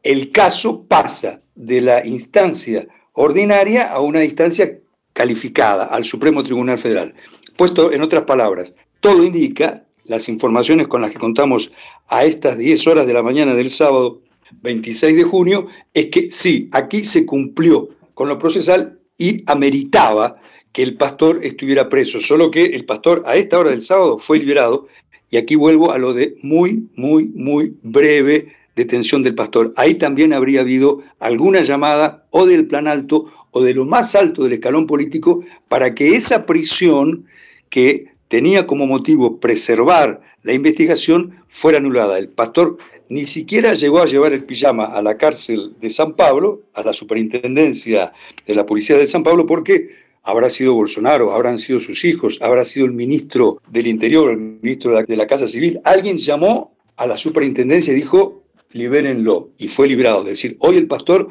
el 0.02 0.32
caso 0.32 0.84
pasa 0.88 1.42
de 1.56 1.82
la 1.82 2.06
instancia 2.06 2.88
ordinaria 3.14 3.92
a 3.92 4.00
una 4.00 4.24
instancia 4.24 4.80
calificada 5.14 5.86
al 5.86 6.06
Supremo 6.06 6.44
Tribunal 6.44 6.78
Federal. 6.78 7.14
Puesto 7.58 7.92
en 7.92 8.02
otras 8.02 8.24
palabras, 8.24 8.76
todo 9.00 9.24
indica 9.24 9.84
las 10.06 10.30
informaciones 10.30 10.88
con 10.88 11.02
las 11.02 11.12
que 11.12 11.20
contamos 11.20 11.72
a 12.08 12.26
estas 12.26 12.58
10 12.58 12.88
horas 12.88 13.08
de 13.08 13.14
la 13.14 13.24
mañana 13.24 13.54
del 13.54 13.70
sábado 13.70 14.22
26 14.62 15.16
de 15.16 15.24
junio, 15.24 15.68
es 15.94 16.08
que 16.08 16.30
sí, 16.30 16.70
aquí 16.74 17.04
se 17.04 17.26
cumplió 17.26 17.90
con 18.14 18.28
lo 18.28 18.38
procesal 18.38 19.00
y 19.18 19.44
ameritaba 19.48 20.38
que 20.72 20.84
el 20.84 20.96
pastor 20.96 21.40
estuviera 21.44 21.90
preso, 21.90 22.20
solo 22.22 22.52
que 22.52 22.66
el 22.66 22.86
pastor 22.86 23.24
a 23.26 23.36
esta 23.36 23.60
hora 23.60 23.72
del 23.72 23.82
sábado 23.82 24.18
fue 24.18 24.40
liberado 24.40 24.88
y 25.30 25.38
aquí 25.38 25.56
vuelvo 25.56 25.92
a 25.92 25.98
lo 25.98 26.14
de 26.14 26.36
muy, 26.42 26.90
muy, 26.96 27.32
muy 27.36 27.76
breve 27.82 28.54
detención 28.76 29.24
del 29.24 29.36
pastor. 29.36 29.74
Ahí 29.78 29.96
también 29.96 30.34
habría 30.34 30.62
habido 30.62 31.02
alguna 31.20 31.62
llamada 31.62 32.26
o 32.30 32.46
del 32.46 32.68
plan 32.68 32.88
alto 32.88 33.26
o 33.52 33.62
de 33.64 33.74
lo 33.74 33.86
más 33.86 34.16
alto 34.16 34.44
del 34.44 34.54
escalón 34.54 34.88
político 34.88 35.44
para 35.68 35.94
que 35.94 36.16
esa 36.16 36.46
prisión 36.46 37.26
que 37.70 38.12
tenía 38.28 38.66
como 38.66 38.86
motivo 38.88 39.40
preservar 39.40 40.22
la 40.44 40.54
investigación 40.54 41.38
fuera 41.48 41.78
anulada. 41.78 42.18
El 42.18 42.30
pastor 42.30 42.78
ni 43.10 43.26
siquiera 43.26 43.74
llegó 43.74 44.00
a 44.00 44.06
llevar 44.06 44.32
el 44.32 44.46
pijama 44.46 44.86
a 44.86 45.02
la 45.02 45.18
cárcel 45.18 45.74
de 45.82 45.90
San 45.90 46.14
Pablo, 46.14 46.62
a 46.74 46.82
la 46.82 46.94
superintendencia 46.94 48.14
de 48.48 48.56
la 48.56 48.66
policía 48.66 48.98
de 48.98 49.06
San 49.06 49.24
Pablo, 49.24 49.46
porque 49.46 49.90
habrá 50.24 50.50
sido 50.50 50.76
Bolsonaro, 50.76 51.34
habrán 51.34 51.60
sido 51.60 51.80
sus 51.80 52.06
hijos, 52.06 52.40
habrá 52.42 52.64
sido 52.64 52.86
el 52.86 52.94
ministro 52.94 53.62
del 53.70 53.88
Interior, 53.88 54.32
el 54.32 54.38
ministro 54.38 54.96
de 54.96 55.18
la, 55.18 55.28
Casa 55.28 55.48
Civil. 55.48 55.82
Alguien 55.84 56.18
llamó 56.18 56.74
a 56.96 57.06
la 57.06 57.18
superintendencia 57.18 57.92
y 57.92 57.98
dijo, 57.98 58.41
libérenlo, 58.74 59.52
y 59.58 59.68
fue 59.68 59.88
liberado. 59.88 60.22
Es 60.22 60.30
decir, 60.30 60.58
hoy 60.60 60.78
el 60.78 60.88
pastor 60.88 61.30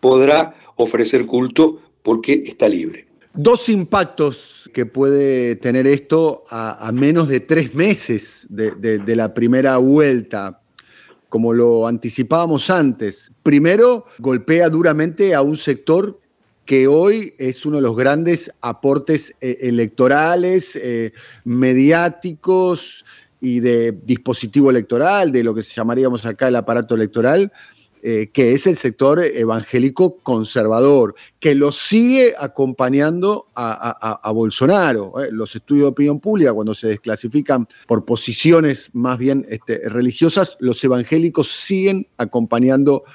podrá 0.00 0.54
ofrecer 0.76 1.26
culto 1.26 1.80
porque 2.02 2.34
está 2.34 2.68
libre. 2.68 3.06
Dos 3.34 3.68
impactos 3.68 4.70
que 4.74 4.84
puede 4.84 5.56
tener 5.56 5.86
esto 5.86 6.44
a, 6.50 6.90
menos 6.92 7.28
de 7.28 7.40
tres 7.40 7.74
meses 7.74 8.46
de 8.50 9.16
la 9.16 9.32
primera 9.32 9.78
vuelta 9.78 10.62
como 11.32 11.54
lo 11.54 11.86
anticipábamos 11.86 12.68
antes. 12.68 13.32
Primero, 13.42 14.04
golpea 14.18 14.68
duramente 14.68 15.34
a 15.34 15.40
un 15.40 15.56
sector 15.56 16.20
que 16.66 16.86
hoy 16.86 17.32
es 17.38 17.64
uno 17.64 17.76
de 17.76 17.82
los 17.82 17.96
grandes 17.96 18.52
aportes 18.60 19.34
eh, 19.40 19.56
electorales, 19.62 20.76
eh, 20.76 21.14
mediáticos 21.44 23.06
y 23.42 23.58
de 23.58 23.90
dispositivo 23.90 24.70
electoral, 24.70 25.32
de 25.32 25.42
lo 25.42 25.52
que 25.52 25.62
llamaríamos 25.62 26.24
acá 26.24 26.46
el 26.46 26.54
aparato 26.54 26.94
electoral, 26.94 27.52
eh, 28.04 28.30
que 28.32 28.52
es 28.52 28.68
el 28.68 28.76
sector 28.76 29.20
evangélico 29.20 30.18
conservador, 30.22 31.16
que 31.40 31.56
lo 31.56 31.72
sigue 31.72 32.34
acompañando 32.38 33.48
a, 33.54 34.30
Bolsonaro. 34.32 35.20
¿eh? 35.20 35.28
Los 35.32 35.54
estudios 35.56 35.86
de 35.86 35.90
opinión 35.90 36.20
pública, 36.20 36.52
cuando 36.52 36.74
se 36.74 36.86
desclasifican 36.86 37.66
por 37.86 38.04
posiciones 38.04 38.90
más 38.92 39.18
bien 39.18 39.44
este, 39.48 39.88
religiosas, 39.88 40.56
los 40.60 40.82
evangélicos 40.84 41.50
siguen 41.50 42.06
acompañando 42.16 43.02
a, 43.04 43.06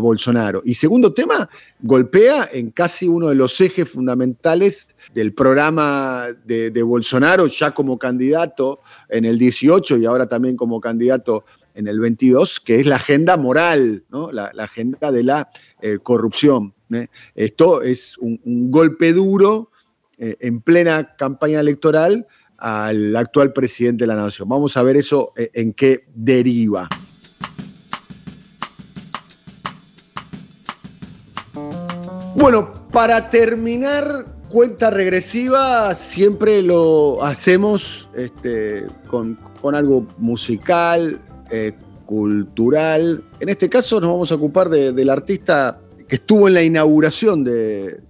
Bolsonaro. 0.00 0.62
Y 0.64 0.74
segundo 0.74 1.12
tema, 1.12 1.48
golpea 1.80 2.48
en 2.52 2.70
casi 2.70 3.06
uno 3.06 3.28
de 3.28 3.34
los 3.34 3.60
ejes 3.60 3.88
fundamentales 3.88 4.88
del 5.14 5.32
programa 5.34 6.26
de, 6.44 6.82
Bolsonaro, 6.82 7.46
ya 7.46 7.72
como 7.72 7.98
candidato 7.98 8.80
en 9.08 9.24
el 9.24 9.38
18 9.38 9.98
y 9.98 10.06
ahora 10.06 10.28
también 10.28 10.56
como 10.56 10.80
candidato 10.80 11.44
en 11.74 11.86
el 11.86 12.00
22, 12.00 12.60
que 12.60 12.80
es 12.80 12.86
la 12.86 12.96
agenda 12.96 13.36
moral, 13.36 14.04
la, 14.32 14.50
agenda 14.58 15.12
de 15.12 15.22
la 15.22 15.48
eh, 15.80 15.98
corrupción. 16.02 16.74
¿eh? 16.92 17.06
Esto 17.34 17.82
es 17.82 18.18
un, 18.18 18.70
golpe 18.70 19.12
duro 19.12 19.70
eh, 20.18 20.36
en 20.40 20.60
plena 20.60 21.14
campaña 21.16 21.60
electoral 21.60 22.26
al 22.56 23.14
actual 23.14 23.52
presidente 23.52 24.02
de 24.02 24.08
la 24.08 24.16
nación. 24.16 24.48
Vamos 24.48 24.76
a 24.76 24.82
ver 24.82 24.96
eso 24.96 25.32
en 25.36 25.72
qué 25.72 26.06
deriva. 26.12 26.88
Bueno, 32.50 32.72
para 32.90 33.28
terminar, 33.28 34.24
cuenta 34.48 34.88
regresiva 34.88 35.94
siempre 35.94 36.62
lo 36.62 37.22
hacemos 37.22 38.08
este, 38.16 38.86
con, 39.06 39.38
con, 39.60 39.74
algo 39.74 40.06
musical, 40.16 41.20
eh, 41.50 41.74
cultural. 42.06 43.22
En 43.38 43.50
este 43.50 43.68
caso 43.68 44.00
nos 44.00 44.10
vamos 44.10 44.32
a 44.32 44.36
ocupar 44.36 44.70
del 44.70 45.10
artista 45.10 45.78
que 46.08 46.16
estuvo 46.16 46.48
en 46.48 46.54
la 46.54 46.62
inauguración 46.62 47.44
de, 47.44 48.00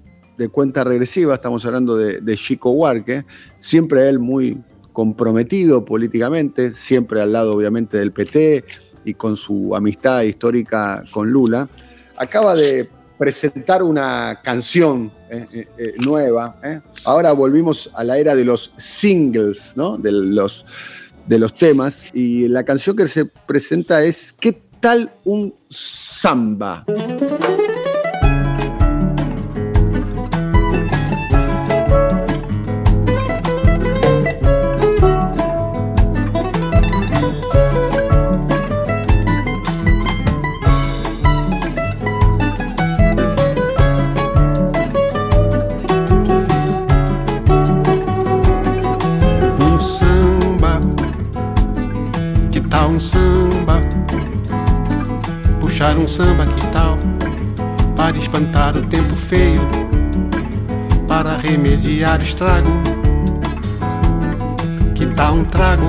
Cuenta 0.52 0.84
Regresiva, 0.84 1.34
estamos 1.34 1.64
hablando 1.64 1.96
de, 1.96 2.36
Chico 2.36 2.70
Huarque, 2.70 3.24
siempre 3.58 4.08
él 4.08 4.20
muy 4.20 4.62
comprometido 4.92 5.84
políticamente, 5.84 6.74
siempre 6.74 7.20
al 7.20 7.32
lado 7.32 7.56
obviamente 7.56 7.98
del 7.98 8.12
PT 8.12 8.64
y 9.04 9.14
con 9.14 9.36
su 9.36 9.74
amistad 9.74 10.22
histórica 10.22 11.02
con 11.10 11.28
Lula. 11.28 11.68
Acaba 12.16 12.54
de 12.54 12.86
presentar 13.18 13.82
una 13.82 14.40
canción 14.42 15.10
eh, 15.30 15.44
eh, 15.76 15.92
nueva. 16.04 16.52
Ahora 17.04 17.32
volvimos 17.32 17.90
a 17.94 18.04
la 18.04 18.18
era 18.18 18.34
de 18.34 18.44
los 18.44 18.72
singles, 18.76 19.72
¿no? 19.76 19.98
De 19.98 20.12
los 20.12 20.64
de 21.26 21.38
los 21.38 21.52
temas 21.52 22.14
y 22.14 22.48
la 22.48 22.64
canción 22.64 22.96
que 22.96 23.06
se 23.06 23.26
presenta 23.26 24.02
es 24.02 24.32
¿Qué 24.32 24.62
tal 24.80 25.10
un 25.24 25.54
samba? 25.68 26.86
Estrago. 62.22 62.68
Que 64.94 65.06
tal 65.06 65.34
um 65.34 65.44
trago, 65.44 65.86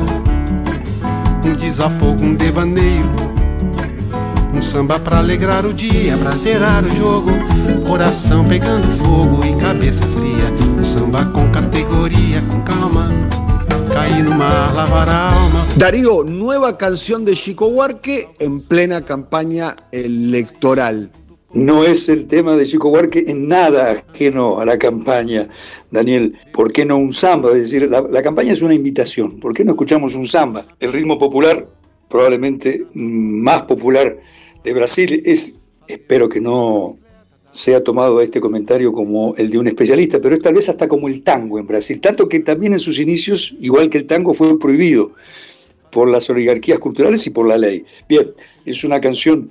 um 1.46 1.54
desafogo, 1.56 2.24
um 2.24 2.36
devaneio? 2.36 3.10
Um 4.54 4.62
samba 4.62 5.00
pra 5.00 5.20
alegrar 5.20 5.66
o 5.66 5.74
dia, 5.74 6.18
pra 6.18 6.32
zerar 6.32 6.84
o 6.84 6.96
jogo. 6.96 7.32
Coração 7.88 8.44
pegando 8.46 8.88
fogo 8.98 9.46
e 9.46 9.56
cabeça 9.60 10.04
fria. 10.08 10.52
Um 10.80 10.84
samba 10.84 11.26
com 11.26 11.50
categoria, 11.52 12.42
com 12.50 12.62
calma. 12.62 13.10
Caí 13.94 14.22
no 14.22 14.36
mar, 14.36 14.74
lavar 14.74 15.10
a 15.10 15.32
alma. 15.32 15.66
Darío, 15.76 16.24
nueva 16.24 16.78
canción 16.78 17.26
de 17.26 17.36
Chico 17.36 17.68
Huarque 17.68 18.30
en 18.40 18.60
plena 18.62 19.02
campaña 19.02 19.76
electoral. 19.92 21.10
No 21.54 21.84
es 21.84 22.10
el 22.10 22.28
tema 22.28 22.56
de 22.56 22.66
Chico 22.66 22.90
Huarque 22.90 23.24
en 23.28 23.48
nada 23.48 23.92
ajeno 23.92 24.60
a 24.60 24.66
la 24.66 24.78
campaña, 24.78 25.50
Daniel. 25.90 26.38
¿Por 26.54 26.72
qué 26.72 26.86
no 26.86 26.98
un 26.98 27.12
samba? 27.12 27.50
Es 27.50 27.72
decir, 27.72 27.90
la, 27.90 28.22
campaña 28.22 28.54
es 28.54 28.62
una 28.62 28.76
invitación. 28.76 29.40
¿Por 29.40 29.56
qué 29.56 29.66
no 29.66 29.72
escuchamos 29.72 30.14
un 30.14 30.28
samba? 30.28 30.64
El 30.80 30.94
ritmo 30.94 31.18
popular, 31.18 31.68
probablemente 32.08 32.86
más 32.94 33.64
popular 33.64 34.20
de 34.64 34.74
Brasil, 34.74 35.24
es, 35.26 35.56
espero 35.88 36.30
que 36.30 36.40
no 36.40 37.00
se 37.50 37.74
ha 37.74 37.84
tomado 37.84 38.22
este 38.22 38.40
comentario 38.40 38.94
como 38.94 39.36
el 39.36 39.50
de 39.50 39.58
un 39.58 39.68
especialista, 39.68 40.22
pero 40.22 40.36
es 40.36 40.44
tal 40.44 40.54
vez 40.54 40.70
hasta 40.70 40.88
como 40.88 41.08
el 41.08 41.24
tango 41.24 41.58
en 41.58 41.66
Brasil, 41.66 42.00
tanto 42.00 42.30
que 42.30 42.42
también 42.42 42.74
en 42.74 42.80
sus 42.80 43.00
inicios, 43.00 43.56
igual 43.60 43.90
que 43.90 43.98
el 43.98 44.06
tango, 44.06 44.36
fue 44.36 44.60
prohibido 44.60 45.14
por 45.92 46.08
las 46.10 46.30
oligarquías 46.30 46.78
culturales 46.78 47.26
y 47.26 47.32
por 47.32 47.48
la 47.48 47.58
ley. 47.58 47.84
Bien, 48.08 48.32
es 48.66 48.84
una 48.84 49.02
canción 49.02 49.50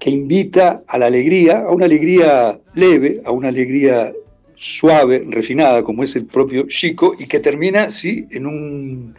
que 0.00 0.10
invita 0.10 0.82
a 0.88 0.98
la 0.98 1.06
alegría, 1.06 1.58
a 1.60 1.70
una 1.70 1.84
alegría 1.84 2.58
leve, 2.74 3.20
a 3.24 3.30
una 3.30 3.48
alegría 3.48 4.10
suave, 4.54 5.24
refinada, 5.28 5.84
como 5.84 6.02
es 6.02 6.16
el 6.16 6.26
propio 6.26 6.66
Chico, 6.66 7.14
y 7.18 7.26
que 7.26 7.38
termina, 7.38 7.90
sí, 7.90 8.26
en 8.32 8.46
un 8.46 9.14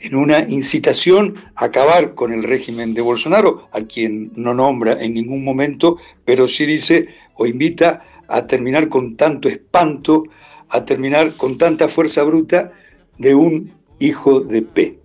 en 0.00 0.14
una 0.14 0.40
incitación 0.48 1.34
a 1.56 1.66
acabar 1.66 2.14
con 2.14 2.32
el 2.32 2.44
régimen 2.44 2.94
de 2.94 3.00
Bolsonaro, 3.00 3.68
a 3.72 3.80
quien 3.82 4.30
no 4.36 4.54
nombra 4.54 5.02
en 5.02 5.14
ningún 5.14 5.42
momento, 5.42 5.96
pero 6.24 6.46
sí 6.46 6.66
dice 6.66 7.08
o 7.34 7.46
invita 7.46 8.04
a 8.28 8.46
terminar 8.46 8.88
con 8.88 9.16
tanto 9.16 9.48
espanto, 9.48 10.22
a 10.68 10.84
terminar 10.84 11.32
con 11.36 11.58
tanta 11.58 11.88
fuerza 11.88 12.22
bruta 12.22 12.70
de 13.18 13.34
un 13.34 13.72
hijo 13.98 14.40
de 14.40 14.62
P. 14.62 14.98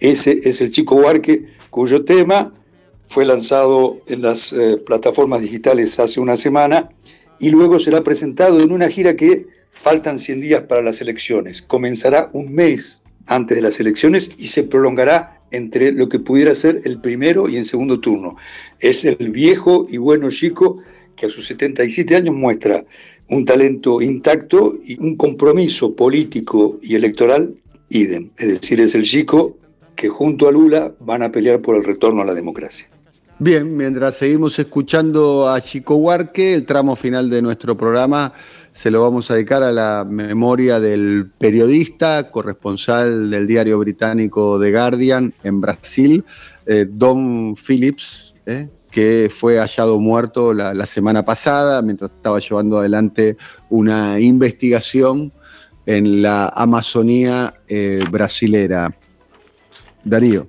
Ese 0.00 0.40
es 0.44 0.60
el 0.60 0.70
chico 0.72 0.94
Huarque, 0.96 1.46
cuyo 1.70 2.04
tema 2.04 2.54
fue 3.06 3.24
lanzado 3.24 4.00
en 4.06 4.22
las 4.22 4.52
eh, 4.52 4.78
plataformas 4.84 5.42
digitales 5.42 5.98
hace 5.98 6.20
una 6.20 6.36
semana 6.36 6.90
y 7.40 7.50
luego 7.50 7.78
será 7.78 8.02
presentado 8.02 8.60
en 8.60 8.72
una 8.72 8.88
gira 8.88 9.16
que 9.16 9.46
faltan 9.70 10.18
100 10.18 10.40
días 10.40 10.62
para 10.62 10.82
las 10.82 11.00
elecciones. 11.00 11.62
Comenzará 11.62 12.30
un 12.32 12.54
mes 12.54 13.02
antes 13.26 13.56
de 13.56 13.62
las 13.62 13.80
elecciones 13.80 14.30
y 14.38 14.48
se 14.48 14.64
prolongará 14.64 15.42
entre 15.50 15.92
lo 15.92 16.08
que 16.08 16.18
pudiera 16.18 16.54
ser 16.54 16.80
el 16.84 17.00
primero 17.00 17.48
y 17.48 17.56
el 17.56 17.66
segundo 17.66 18.00
turno. 18.00 18.36
Es 18.80 19.04
el 19.04 19.30
viejo 19.30 19.86
y 19.88 19.96
bueno 19.98 20.30
chico 20.30 20.78
que 21.16 21.26
a 21.26 21.30
sus 21.30 21.46
77 21.46 22.16
años 22.16 22.34
muestra 22.34 22.84
un 23.28 23.44
talento 23.44 24.00
intacto 24.02 24.76
y 24.86 25.00
un 25.00 25.16
compromiso 25.16 25.94
político 25.94 26.78
y 26.82 26.94
electoral 26.94 27.54
idem. 27.88 28.30
Es 28.38 28.60
decir, 28.60 28.80
es 28.80 28.94
el 28.94 29.04
chico 29.04 29.58
que 29.94 30.08
junto 30.08 30.48
a 30.48 30.52
Lula 30.52 30.94
van 31.00 31.22
a 31.22 31.30
pelear 31.30 31.60
por 31.60 31.76
el 31.76 31.84
retorno 31.84 32.22
a 32.22 32.24
la 32.24 32.34
democracia. 32.34 32.88
Bien, 33.44 33.76
mientras 33.76 34.18
seguimos 34.18 34.56
escuchando 34.60 35.48
a 35.48 35.60
Chico 35.60 35.96
Huarque, 35.96 36.54
el 36.54 36.64
tramo 36.64 36.94
final 36.94 37.28
de 37.28 37.42
nuestro 37.42 37.76
programa 37.76 38.32
se 38.70 38.88
lo 38.88 39.02
vamos 39.02 39.28
a 39.28 39.34
dedicar 39.34 39.64
a 39.64 39.72
la 39.72 40.06
memoria 40.08 40.78
del 40.78 41.28
periodista, 41.38 42.30
corresponsal 42.30 43.30
del 43.30 43.48
diario 43.48 43.80
británico 43.80 44.60
The 44.60 44.70
Guardian 44.70 45.34
en 45.42 45.60
Brasil, 45.60 46.24
eh, 46.66 46.86
Don 46.88 47.56
Phillips, 47.56 48.32
eh, 48.46 48.68
que 48.92 49.28
fue 49.36 49.58
hallado 49.58 49.98
muerto 49.98 50.54
la, 50.54 50.86
semana 50.86 51.24
pasada 51.24 51.82
mientras 51.82 52.12
estaba 52.12 52.38
llevando 52.38 52.78
adelante 52.78 53.36
una 53.70 54.20
investigación 54.20 55.32
en 55.84 56.22
la 56.22 56.46
Amazonía 56.46 57.54
eh, 57.66 58.04
brasilera. 58.08 58.88
Darío. 60.04 60.46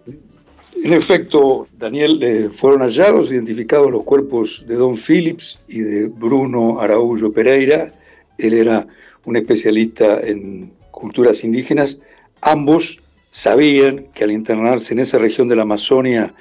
En 0.81 0.91
efecto, 0.91 1.67
Daniel, 1.77 2.51
fueron 2.53 2.81
hallados, 2.81 3.31
identificados 3.31 3.91
los 3.91 4.03
cuerpos 4.03 4.65
de 4.67 4.75
Don 4.75 4.97
Phillips 4.97 5.59
y 5.67 5.79
de 5.79 6.07
Bruno 6.07 6.81
Araújo 6.81 7.31
Pereira, 7.31 7.93
él 8.37 8.53
era 8.53 8.87
un 9.25 9.37
especialista 9.37 10.19
en 10.21 10.73
culturas 10.91 11.43
indígenas, 11.43 11.99
ambos 12.41 13.01
sabían 13.29 14.07
que 14.13 14.23
al 14.25 14.31
internarse 14.31 14.93
en 14.93 14.99
esa 14.99 15.17
región 15.17 15.47
de 15.47 15.55
la 15.55 15.63
Amazonia 15.63 16.35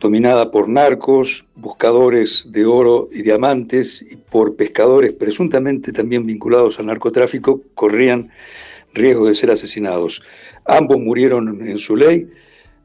dominada 0.00 0.50
por 0.50 0.68
narcos, 0.68 1.44
buscadores 1.56 2.50
de 2.52 2.64
oro 2.66 3.08
y 3.10 3.22
diamantes 3.22 4.06
y 4.12 4.16
por 4.16 4.56
pescadores 4.56 5.12
presuntamente 5.12 5.92
también 5.92 6.24
vinculados 6.24 6.78
al 6.78 6.86
narcotráfico, 6.86 7.62
corrían 7.74 8.30
riesgo 8.94 9.26
de 9.26 9.34
ser 9.34 9.50
asesinados. 9.50 10.22
Ambos 10.64 10.98
murieron 10.98 11.66
en 11.66 11.78
su 11.78 11.96
ley. 11.96 12.28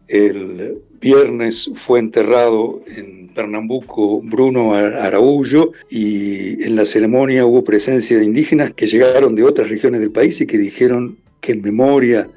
El 0.07 0.81
viernes 1.03 1.69
fue 1.75 1.99
enterrado 1.99 2.81
en 2.95 3.27
Pernambuco 3.27 4.21
Bruno 4.21 4.73
Araújo 4.73 5.73
y 5.89 6.63
en 6.63 6.77
la 6.77 6.85
ceremonia 6.85 7.45
hubo 7.45 7.61
presencia 7.65 8.17
de 8.17 8.23
indígenas 8.23 8.71
que 8.71 8.87
llegaron 8.87 9.35
de 9.35 9.43
otras 9.43 9.69
regiones 9.69 9.99
del 9.99 10.11
país 10.11 10.39
y 10.39 10.47
que 10.47 10.57
dijeron 10.57 11.17
que 11.41 11.51
en 11.51 11.61
memoria 11.61 12.29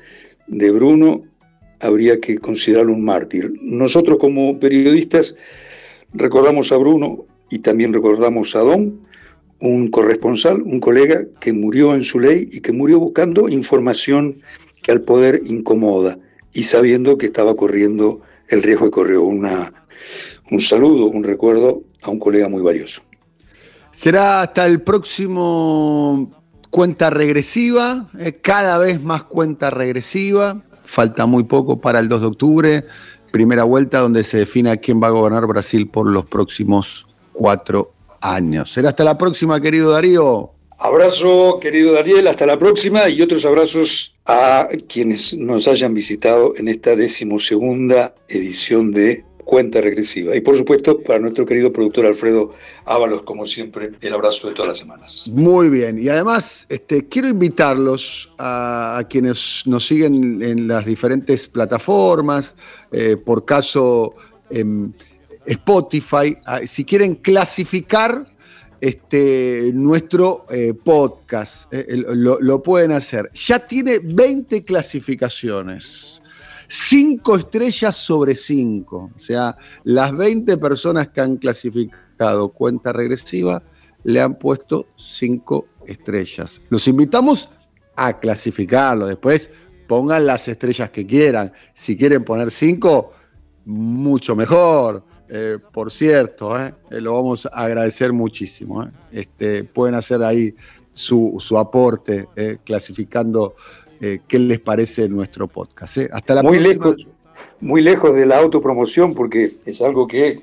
de 0.48 0.72
Bruno 0.72 1.22
habría 1.80 2.20
que 2.20 2.38
considerarlo 2.38 2.92
un 2.92 3.04
mártir. 3.04 3.52
Nosotros 3.62 4.18
como 4.18 4.58
periodistas 4.58 5.36
recordamos 6.12 6.72
a 6.72 6.76
Bruno 6.76 7.24
y 7.50 7.60
también 7.60 7.92
recordamos 7.92 8.56
a 8.56 8.60
Don, 8.60 9.00
un 9.60 9.88
corresponsal, 9.88 10.60
un 10.62 10.80
colega 10.80 11.24
que 11.40 11.52
murió 11.52 11.94
en 11.94 12.02
su 12.02 12.18
ley 12.18 12.48
y 12.50 12.60
que 12.60 12.72
murió 12.72 12.98
buscando 12.98 13.48
información 13.48 14.42
que 14.82 14.90
al 14.90 15.02
poder 15.02 15.40
incomoda 15.46 16.18
y 16.52 16.64
sabiendo 16.64 17.16
que 17.16 17.26
estaba 17.26 17.54
corriendo 17.54 18.22
el 18.48 18.62
riesgo 18.62 18.86
de 18.86 18.90
correr 18.90 19.18
una, 19.18 19.72
un 20.50 20.60
saludo, 20.60 21.06
un 21.06 21.24
recuerdo 21.24 21.82
a 22.02 22.10
un 22.10 22.18
colega 22.18 22.48
muy 22.48 22.62
valioso. 22.62 23.02
Será 23.92 24.42
hasta 24.42 24.66
el 24.66 24.82
próximo 24.82 26.30
cuenta 26.70 27.10
regresiva, 27.10 28.08
eh, 28.18 28.38
cada 28.42 28.78
vez 28.78 29.02
más 29.02 29.24
cuenta 29.24 29.70
regresiva. 29.70 30.62
Falta 30.84 31.26
muy 31.26 31.44
poco 31.44 31.80
para 31.80 31.98
el 31.98 32.08
2 32.08 32.20
de 32.20 32.26
octubre, 32.26 32.84
primera 33.32 33.64
vuelta 33.64 34.00
donde 34.00 34.22
se 34.22 34.38
defina 34.38 34.76
quién 34.76 35.02
va 35.02 35.08
a 35.08 35.10
gobernar 35.10 35.46
Brasil 35.46 35.88
por 35.88 36.06
los 36.06 36.26
próximos 36.26 37.06
cuatro 37.32 37.92
años. 38.20 38.72
Será 38.72 38.90
hasta 38.90 39.04
la 39.04 39.18
próxima, 39.18 39.60
querido 39.60 39.90
Darío. 39.92 40.52
Abrazo, 40.78 41.58
querido 41.60 41.94
Daniel, 41.94 42.28
hasta 42.28 42.46
la 42.46 42.58
próxima 42.58 43.08
y 43.08 43.22
otros 43.22 43.44
abrazos 43.46 44.15
a 44.26 44.68
quienes 44.88 45.34
nos 45.34 45.68
hayan 45.68 45.94
visitado 45.94 46.54
en 46.56 46.68
esta 46.68 46.96
decimosegunda 46.96 48.14
edición 48.28 48.92
de 48.92 49.24
Cuenta 49.44 49.80
Regresiva. 49.80 50.34
Y 50.34 50.40
por 50.40 50.56
supuesto, 50.56 51.00
para 51.00 51.20
nuestro 51.20 51.46
querido 51.46 51.72
productor 51.72 52.06
Alfredo 52.06 52.52
Ábalos, 52.84 53.22
como 53.22 53.46
siempre, 53.46 53.92
el 54.00 54.12
abrazo 54.12 54.48
de 54.48 54.54
todas 54.54 54.68
las 54.70 54.78
semanas. 54.78 55.30
Muy 55.32 55.68
bien. 55.68 56.02
Y 56.02 56.08
además, 56.08 56.66
este, 56.68 57.06
quiero 57.06 57.28
invitarlos 57.28 58.28
a, 58.38 59.04
quienes 59.08 59.62
nos 59.64 59.86
siguen 59.86 60.42
en 60.42 60.66
las 60.66 60.84
diferentes 60.84 61.46
plataformas, 61.46 62.56
eh, 62.90 63.16
por 63.16 63.44
caso 63.44 64.16
en 64.50 64.92
Spotify, 65.46 66.36
si 66.66 66.84
quieren 66.84 67.14
clasificar 67.14 68.26
este, 68.80 69.70
nuestro 69.72 70.46
eh, 70.50 70.74
podcast. 70.74 71.72
Eh, 71.72 71.86
lo, 71.88 72.40
lo, 72.40 72.62
pueden 72.62 72.92
hacer. 72.92 73.30
Ya 73.32 73.58
tiene 73.66 73.98
20 73.98 74.64
clasificaciones. 74.64 76.20
5 76.68 77.36
estrellas 77.36 77.96
sobre 77.96 78.34
5. 78.34 79.12
O 79.16 79.20
sea, 79.20 79.56
las 79.84 80.16
20 80.16 80.56
personas 80.56 81.08
que 81.08 81.20
han 81.20 81.36
clasificado 81.36 82.48
cuenta 82.50 82.92
regresiva 82.92 83.62
le 84.04 84.20
han 84.20 84.38
puesto 84.38 84.88
5 84.96 85.66
estrellas. 85.86 86.60
Los 86.68 86.86
invitamos 86.88 87.48
a 87.94 88.18
clasificarlo. 88.18 89.06
Después 89.06 89.50
pongan 89.86 90.26
las 90.26 90.48
estrellas 90.48 90.90
que 90.90 91.06
quieran. 91.06 91.52
Si 91.74 91.96
quieren 91.96 92.24
poner 92.24 92.50
5, 92.50 93.12
mucho 93.64 94.36
mejor. 94.36 95.04
Eh, 95.28 95.58
por 95.72 95.90
cierto, 95.90 96.58
eh, 96.58 96.74
eh, 96.90 97.00
lo 97.00 97.14
vamos 97.14 97.46
a 97.46 97.64
agradecer 97.64 98.12
muchísimo. 98.12 98.88
Este, 99.10 99.64
pueden 99.64 99.94
hacer 99.94 100.22
ahí 100.22 100.54
su, 100.92 101.36
su 101.38 101.58
aporte 101.58 102.28
clasificando 102.64 103.54
qué 104.00 104.38
les 104.38 104.60
parece 104.60 105.08
nuestro 105.08 105.48
podcast. 105.48 105.98
Hasta 106.10 106.34
la 106.34 106.42
muy 106.42 106.58
Lejos, 106.58 107.06
muy 107.60 107.82
lejos 107.82 108.14
de 108.14 108.26
la 108.26 108.38
autopromoción, 108.38 109.14
porque 109.14 109.52
es 109.64 109.82
algo 109.82 110.06
que 110.06 110.40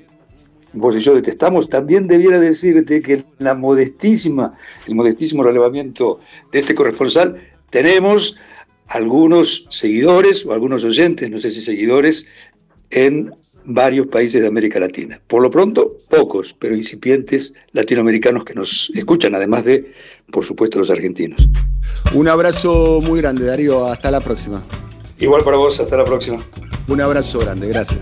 vos 0.72 0.96
y 0.96 1.00
yo 1.00 1.14
detestamos, 1.14 1.68
también 1.68 2.08
debiera 2.08 2.38
decirte 2.38 3.00
que 3.00 3.24
la 3.38 3.54
modestísima, 3.54 4.56
el 4.86 4.94
modestísimo 4.94 5.42
relevamiento 5.42 6.18
de 6.52 6.60
este 6.60 6.74
corresponsal, 6.74 7.40
tenemos 7.70 8.36
algunos 8.88 9.66
seguidores 9.70 10.44
o 10.44 10.52
algunos 10.52 10.84
oyentes, 10.84 11.30
no 11.30 11.38
sé 11.38 11.50
si 11.50 11.60
seguidores, 11.60 12.26
en 12.90 13.32
varios 13.64 14.06
países 14.06 14.42
de 14.42 14.48
América 14.48 14.78
Latina. 14.78 15.20
Por 15.26 15.42
lo 15.42 15.50
pronto, 15.50 15.98
pocos, 16.08 16.54
pero 16.58 16.74
incipientes 16.74 17.54
latinoamericanos 17.72 18.44
que 18.44 18.54
nos 18.54 18.90
escuchan, 18.94 19.34
además 19.34 19.64
de, 19.64 19.92
por 20.30 20.44
supuesto, 20.44 20.78
los 20.78 20.90
argentinos. 20.90 21.48
Un 22.12 22.28
abrazo 22.28 23.00
muy 23.02 23.20
grande, 23.20 23.44
Darío. 23.44 23.86
Hasta 23.86 24.10
la 24.10 24.20
próxima. 24.20 24.62
Igual 25.18 25.44
para 25.44 25.56
vos, 25.56 25.80
hasta 25.80 25.96
la 25.96 26.04
próxima. 26.04 26.38
Un 26.88 27.00
abrazo 27.00 27.38
grande, 27.38 27.68
gracias. 27.68 28.00